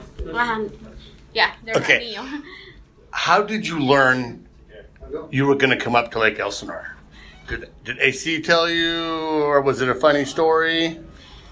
[1.34, 2.14] Yeah, their Okay.
[2.14, 2.42] anillo.
[3.10, 4.46] How did you learn
[5.30, 6.96] you were going to come up to Lake Elsinore?
[7.48, 8.94] Did, did AC tell you,
[9.42, 10.98] or was it a funny story?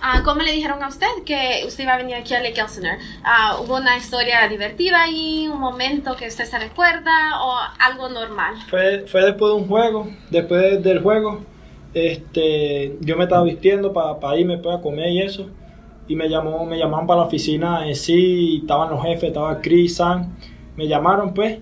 [0.02, 2.98] Ah, ¿Cómo le dijeron a usted que usted iba a venir aquí a Lake Elsinore?
[3.24, 8.54] Ah, ¿Hubo una historia divertida ahí, un momento que usted se recuerda o algo normal?
[8.68, 11.40] Fue, fue después de un juego, después del juego,
[11.94, 15.48] este, yo me estaba vistiendo para irme pues, a comer y eso,
[16.06, 19.96] y me llamó, me llamaron para la oficina, en sí, estaban los jefes, estaba Chris,
[19.96, 20.36] Sam,
[20.76, 21.58] me llamaron pues,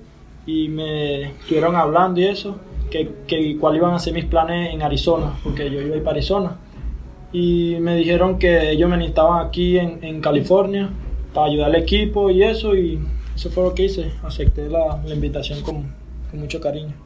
[0.47, 2.57] y me estuvieron hablando y eso,
[2.91, 6.05] que, que cuáles iban a ser mis planes en Arizona, porque yo iba a ir
[6.05, 6.57] para Arizona,
[7.33, 10.91] y me dijeron que ellos me necesitaban aquí en, en California
[11.33, 13.01] para ayudar al equipo y eso, y
[13.35, 15.93] eso fue lo que hice, acepté la, la invitación con,
[16.31, 17.04] con mucho cariño.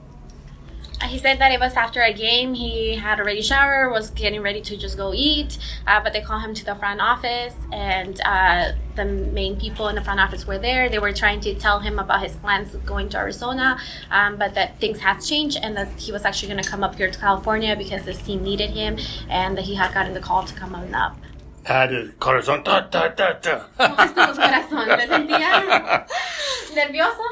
[1.06, 2.54] He said that it was after a game.
[2.54, 5.56] He had already showered, was getting ready to just go eat,
[5.86, 9.94] uh, but they called him to the front office, and uh, the main people in
[9.94, 10.88] the front office were there.
[10.88, 13.78] They were trying to tell him about his plans of going to Arizona,
[14.10, 16.96] um, but that things had changed, and that he was actually going to come up
[16.96, 18.98] here to California because this team needed him,
[19.30, 21.16] and that he had gotten the call to come on up.
[21.64, 22.64] Had a corazón.
[22.64, 23.68] Ta, ta, ta, ta.
[23.78, 25.00] ¿Cómo estuvo su corazón?
[25.00, 26.06] ¿Se sentía
[26.74, 27.22] nervioso?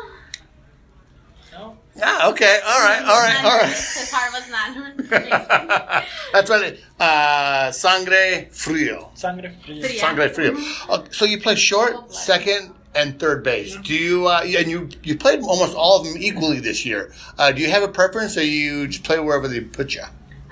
[2.03, 2.61] Ah, okay.
[2.67, 3.01] All right.
[3.03, 3.45] All right.
[3.45, 3.69] All right.
[3.71, 6.05] His heart was not.
[6.33, 6.79] That's right.
[7.01, 9.11] Uh, sangre frio.
[9.15, 9.83] Sangre fría.
[9.85, 10.01] Fría.
[10.01, 10.53] Sangre frio.
[10.89, 13.77] Oh, so you play short, second, and third base.
[13.77, 14.27] Do you?
[14.27, 17.13] Uh, and you you played almost all of them equally this year.
[17.39, 20.03] Uh, do you have a preference, or you just play wherever they put you?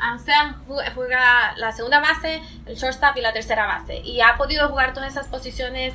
[0.00, 4.00] Ah, O sea, ju- juega la segunda base, el shortstop y la tercera base.
[4.04, 5.94] Y ha podido jugar todas esas posiciones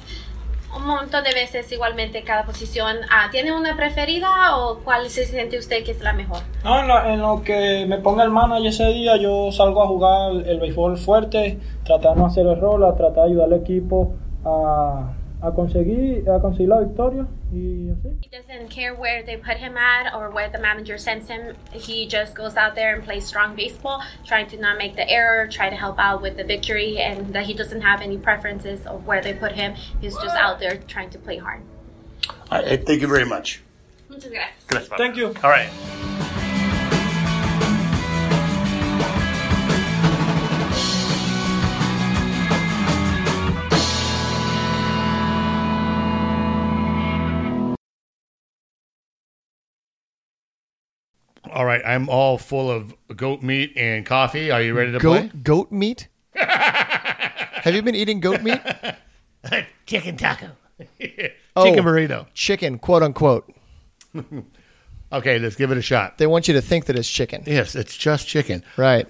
[0.76, 2.98] un montón de veces igualmente cada posición.
[3.12, 6.40] Ah, ¿Tiene una preferida o cuál se siente usted que es la mejor?
[6.64, 9.88] No, en, lo- en lo que me ponga el manager ese día, yo salgo a
[9.88, 14.14] jugar el béisbol fuerte, tratar de no hacer errores, tratar de ayudar al equipo
[14.46, 18.18] a, a conseguir, a conseguir la victoria y así.
[18.22, 21.56] He doesn't care where they put him at or where the manager sends him.
[21.72, 25.48] He just goes out there and plays strong baseball, trying to not make the error,
[25.48, 29.06] try to help out with the victory, and that he doesn't have any preferences of
[29.08, 29.76] where they put him.
[30.02, 31.62] He's just out there trying to play hard.
[32.52, 33.62] All right, thank you very much.
[34.10, 34.66] Muchas gracias.
[34.68, 35.28] Gracias, Thank you.
[35.44, 35.70] All right.
[51.52, 54.52] All right, I'm all full of goat meat and coffee.
[54.52, 56.08] Are you ready to Goat goat meat?
[56.36, 58.60] Have you been eating goat meat?
[59.86, 60.50] Chicken taco.
[60.80, 61.84] Oh, chicken Oh.
[61.84, 62.28] burrito.
[62.34, 63.52] Chicken, quote unquote.
[65.12, 66.20] Okay, let's give it a shot.
[66.20, 67.42] They want you to think that it's chicken.
[67.48, 68.64] Yes, it's just chicken.
[68.78, 69.08] Right.